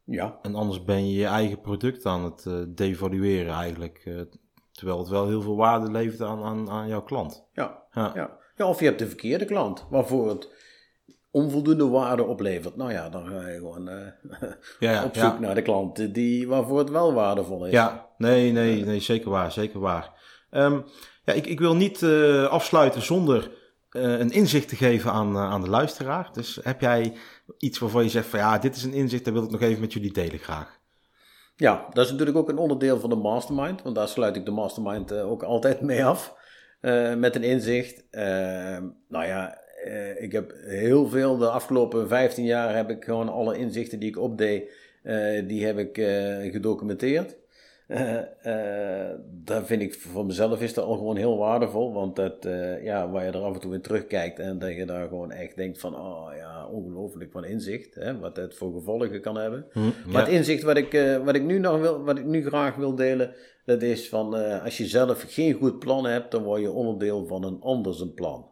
Ja. 0.04 0.38
En 0.42 0.54
anders 0.54 0.84
ben 0.84 1.08
je 1.08 1.14
je 1.14 1.26
eigen 1.26 1.60
product 1.60 2.06
aan 2.06 2.24
het 2.24 2.44
uh, 2.48 2.62
devalueren 2.68 3.54
eigenlijk. 3.54 4.26
Terwijl 4.72 4.98
het 4.98 5.08
wel 5.08 5.28
heel 5.28 5.42
veel 5.42 5.56
waarde 5.56 5.90
levert 5.90 6.20
aan, 6.20 6.42
aan, 6.42 6.70
aan 6.70 6.88
jouw 6.88 7.02
klant. 7.02 7.44
Ja, 7.52 7.82
ja. 7.92 8.12
ja. 8.14 8.38
ja 8.56 8.68
of 8.68 8.78
je 8.78 8.84
hebt 8.84 8.98
de 8.98 9.06
verkeerde 9.06 9.44
klant, 9.44 9.86
waarvoor 9.90 10.28
het 10.28 10.50
onvoldoende 11.30 11.88
waarde 11.88 12.24
oplevert. 12.24 12.76
Nou 12.76 12.92
ja, 12.92 13.08
dan 13.08 13.26
ga 13.26 13.48
je 13.48 13.58
gewoon 13.58 13.88
uh, 13.88 13.94
ja, 14.78 14.90
ja, 14.90 15.04
op 15.04 15.16
zoek 15.16 15.38
naar 15.38 15.54
de 15.54 15.62
klant 15.62 16.14
die, 16.14 16.48
waarvoor 16.48 16.78
het 16.78 16.90
wel 16.90 17.12
waardevol 17.12 17.66
is. 17.66 17.72
Ja, 17.72 18.08
nee, 18.18 18.52
nee, 18.52 18.84
nee 18.84 19.00
zeker 19.00 19.30
waar, 19.30 19.52
zeker 19.52 19.80
waar. 19.80 20.12
Um, 20.50 20.84
ja, 21.24 21.32
ik, 21.32 21.46
ik 21.46 21.58
wil 21.58 21.76
niet 21.76 22.02
afsluiten 22.48 23.02
zonder 23.02 23.50
een 23.96 24.30
inzicht 24.30 24.68
te 24.68 24.76
geven 24.76 25.12
aan, 25.12 25.36
aan 25.36 25.60
de 25.60 25.70
luisteraar. 25.70 26.28
Dus 26.32 26.58
heb 26.62 26.80
jij 26.80 27.12
iets 27.58 27.78
waarvan 27.78 28.02
je 28.02 28.08
zegt 28.08 28.26
van 28.26 28.38
ja, 28.38 28.58
dit 28.58 28.76
is 28.76 28.82
een 28.82 28.92
inzicht, 28.92 29.24
dat 29.24 29.34
wil 29.34 29.44
ik 29.44 29.50
nog 29.50 29.60
even 29.60 29.80
met 29.80 29.92
jullie 29.92 30.12
delen 30.12 30.38
graag. 30.38 30.78
Ja, 31.56 31.86
dat 31.92 32.04
is 32.04 32.10
natuurlijk 32.10 32.38
ook 32.38 32.48
een 32.48 32.58
onderdeel 32.58 33.00
van 33.00 33.10
de 33.10 33.16
mastermind, 33.16 33.82
want 33.82 33.94
daar 33.94 34.08
sluit 34.08 34.36
ik 34.36 34.44
de 34.44 34.50
mastermind 34.50 35.12
uh, 35.12 35.30
ook 35.30 35.42
altijd 35.42 35.80
mee 35.80 36.04
af. 36.04 36.34
Met 37.16 37.34
een 37.34 37.42
inzicht. 37.42 38.04
Uh, 38.10 38.22
nou 39.08 39.26
ja, 39.26 39.58
ik 40.18 40.32
heb 40.32 40.52
heel 40.64 41.08
veel, 41.08 41.36
de 41.36 41.48
afgelopen 41.48 42.08
15 42.08 42.44
jaar 42.44 42.76
heb 42.76 42.90
ik 42.90 43.04
gewoon 43.04 43.28
alle 43.28 43.58
inzichten 43.58 43.98
die 43.98 44.08
ik 44.08 44.18
opdeed, 44.18 44.70
die 45.46 45.66
heb 45.66 45.78
ik 45.78 45.94
gedocumenteerd. 46.52 47.36
Uh, 47.88 48.18
uh, 48.46 49.10
dat 49.26 49.66
vind 49.66 49.82
ik 49.82 49.94
voor 49.94 50.26
mezelf 50.26 50.60
is 50.60 50.74
dat 50.74 50.84
al 50.84 50.96
gewoon 50.96 51.16
heel 51.16 51.36
waardevol. 51.36 51.92
Want 51.92 52.16
dat, 52.16 52.44
uh, 52.46 52.84
ja, 52.84 53.10
waar 53.10 53.24
je 53.24 53.30
er 53.30 53.40
af 53.40 53.54
en 53.54 53.60
toe 53.60 53.74
in 53.74 53.80
terugkijkt 53.80 54.38
en 54.38 54.58
dat 54.58 54.74
je 54.74 54.84
daar 54.84 55.08
gewoon 55.08 55.30
echt 55.30 55.56
denkt 55.56 55.78
van, 55.78 55.94
oh 55.94 56.28
ja, 56.36 56.66
ongelooflijk 56.66 57.32
van 57.32 57.44
inzicht. 57.44 57.94
Hè, 57.94 58.18
wat 58.18 58.36
het 58.36 58.54
voor 58.54 58.72
gevolgen 58.72 59.20
kan 59.20 59.36
hebben. 59.36 59.66
Hm, 59.72 59.80
maar 60.06 60.24
het 60.24 60.32
inzicht 60.32 60.62
wat 60.62 60.76
ik, 60.76 61.18
wat 61.24 61.34
ik 61.34 61.42
nu 61.42 61.58
nog 61.58 61.80
wil, 61.80 62.04
wat 62.04 62.18
ik 62.18 62.24
nu 62.24 62.44
graag 62.44 62.74
wil 62.74 62.94
delen, 62.94 63.34
dat 63.64 63.82
is 63.82 64.08
van, 64.08 64.60
als 64.62 64.76
je 64.76 64.86
zelf 64.86 65.24
geen 65.28 65.54
goed 65.54 65.78
plan 65.78 66.06
hebt, 66.06 66.30
dan 66.30 66.42
word 66.42 66.60
je 66.60 66.70
onderdeel 66.70 67.26
van 67.26 67.44
een 67.44 67.60
anders 67.60 68.00
een 68.00 68.14
plan. 68.14 68.50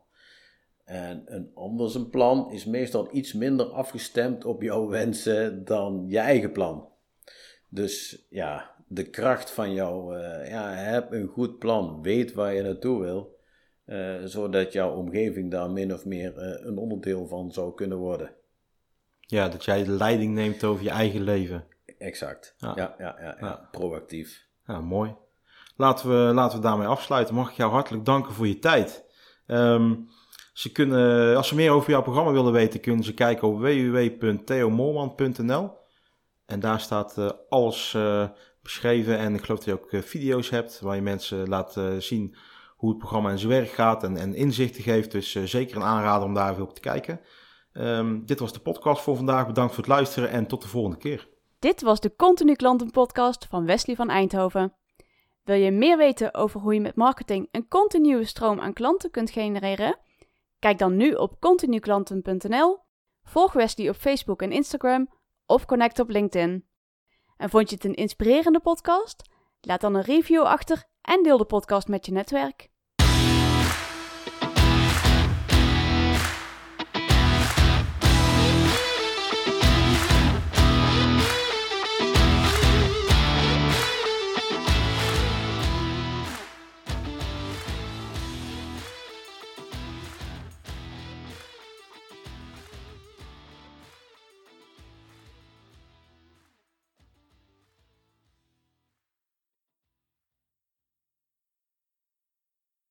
En 0.85 1.23
een 1.27 1.51
anders 1.55 1.95
een 1.95 2.11
plan 2.11 2.51
is 2.51 2.65
meestal 2.65 3.09
iets 3.13 3.33
minder 3.33 3.67
afgestemd 3.67 4.45
op 4.45 4.63
jouw 4.63 4.89
wensen 4.89 5.65
dan 5.65 6.05
je 6.09 6.19
eigen 6.19 6.53
plan. 6.53 6.89
Dus 7.69 8.27
ja, 8.31 8.74
de 8.87 9.11
kracht 9.11 9.51
van 9.51 9.73
jou. 9.73 10.19
Uh, 10.19 10.49
ja, 10.49 10.71
heb 10.71 11.13
een 11.13 11.27
goed 11.27 11.59
plan, 11.59 12.03
weet 12.03 12.33
waar 12.33 12.55
je 12.55 12.63
naartoe 12.63 13.03
wil, 13.03 13.39
uh, 13.87 14.15
zodat 14.25 14.73
jouw 14.73 14.95
omgeving 14.95 15.51
daar 15.51 15.71
min 15.71 15.95
of 15.95 16.05
meer 16.05 16.37
uh, 16.37 16.67
een 16.67 16.77
onderdeel 16.77 17.27
van 17.27 17.53
zou 17.53 17.75
kunnen 17.75 17.99
worden. 17.99 18.31
Ja, 19.21 19.49
dat 19.49 19.65
jij 19.65 19.85
de 19.85 19.91
leiding 19.91 20.35
neemt 20.35 20.65
over 20.65 20.85
je 20.85 20.91
eigen 20.91 21.23
leven. 21.23 21.65
Exact. 21.99 22.55
Ja, 22.57 22.73
ja, 22.77 22.95
ja, 22.99 23.17
ja, 23.21 23.37
ja. 23.41 23.69
proactief. 23.71 24.47
Ja, 24.67 24.81
mooi. 24.81 25.17
Laten 25.77 26.09
we, 26.09 26.15
laten 26.35 26.59
we 26.59 26.65
daarmee 26.65 26.87
afsluiten. 26.87 27.35
Mag 27.35 27.51
ik 27.51 27.57
jou 27.57 27.73
hartelijk 27.73 28.05
danken 28.05 28.33
voor 28.33 28.47
je 28.47 28.59
tijd. 28.59 29.05
Um, 29.47 30.09
ze 30.53 30.73
kunnen, 30.73 31.37
als 31.37 31.49
ze 31.49 31.55
meer 31.55 31.71
over 31.71 31.91
jouw 31.91 32.03
programma 32.03 32.33
willen 32.33 32.53
weten, 32.53 32.81
kunnen 32.81 33.05
ze 33.05 33.15
kijken 33.15 33.49
op 33.49 33.59
www.theomolman.nl. 33.59 35.71
En 36.47 36.61
daar 36.61 36.81
staat 36.81 37.19
uh, 37.19 37.31
alles 37.49 37.93
uh, 37.97 38.29
beschreven. 38.65 39.19
En 39.19 39.35
ik 39.35 39.45
geloof 39.45 39.59
dat 39.59 39.69
je 39.69 39.83
ook 39.83 39.93
eh, 39.93 40.03
video's 40.03 40.51
hebt 40.51 40.81
waar 40.81 40.97
je 40.97 41.03
mensen 41.03 41.49
laat 41.49 41.77
eh, 41.77 41.97
zien 41.99 42.35
hoe 42.77 42.89
het 42.89 42.99
programma 42.99 43.31
in 43.31 43.39
zijn 43.39 43.51
werk 43.51 43.71
gaat 43.71 44.03
en, 44.03 44.17
en 44.17 44.35
inzichten 44.35 44.83
geeft. 44.83 45.11
Dus 45.11 45.35
eh, 45.35 45.43
zeker 45.43 45.77
een 45.77 45.83
aanrader 45.83 46.27
om 46.27 46.35
daar 46.35 46.51
even 46.51 46.63
op 46.63 46.75
te 46.75 46.81
kijken. 46.81 47.21
Um, 47.73 48.27
dit 48.27 48.39
was 48.39 48.53
de 48.53 48.61
podcast 48.61 49.03
voor 49.03 49.17
vandaag. 49.17 49.47
Bedankt 49.47 49.75
voor 49.75 49.85
het 49.85 49.93
luisteren 49.93 50.31
en 50.31 50.47
tot 50.47 50.63
de 50.63 50.69
volgende 50.69 50.97
keer. 50.97 51.29
Dit 51.59 51.83
was 51.83 52.01
de 52.01 52.17
Continu 52.17 52.55
Klanten 52.55 52.91
Podcast 52.91 53.47
van 53.47 53.65
Wesley 53.65 53.97
van 53.97 54.11
Eindhoven. 54.11 54.75
Wil 55.45 55.57
je 55.57 55.71
meer 55.71 55.97
weten 55.97 56.35
over 56.35 56.61
hoe 56.61 56.75
je 56.75 56.81
met 56.81 56.97
marketing 56.97 57.49
een 57.51 57.69
continue 57.69 58.25
stroom 58.25 58.61
aan 58.61 58.73
klanten 58.73 59.11
kunt 59.11 59.31
genereren? 59.31 59.99
Kijk 60.59 60.79
dan 60.79 60.97
nu 60.97 61.13
op 61.13 61.41
continuklanten.nl, 61.41 62.79
volg 63.23 63.53
Wesley 63.53 63.89
op 63.89 63.97
Facebook 63.97 64.43
en 64.43 64.53
Instagram 64.53 65.09
of 65.47 65.65
connect 65.65 65.99
op 65.99 66.09
LinkedIn. 66.09 66.65
En 67.37 67.51
vond 67.51 67.71
je 67.71 67.75
het 67.75 67.85
een 67.85 67.95
inspirerende 67.95 68.61
podcast? 68.61 69.23
Laat 69.61 69.81
dan 69.81 69.95
een 69.95 70.03
review 70.03 70.43
achter 70.43 70.85
en 71.01 71.23
deel 71.23 71.39
de 71.39 71.45
podcast 71.45 71.89
met 71.89 72.07
je 72.07 72.13
netwerk. 72.13 72.73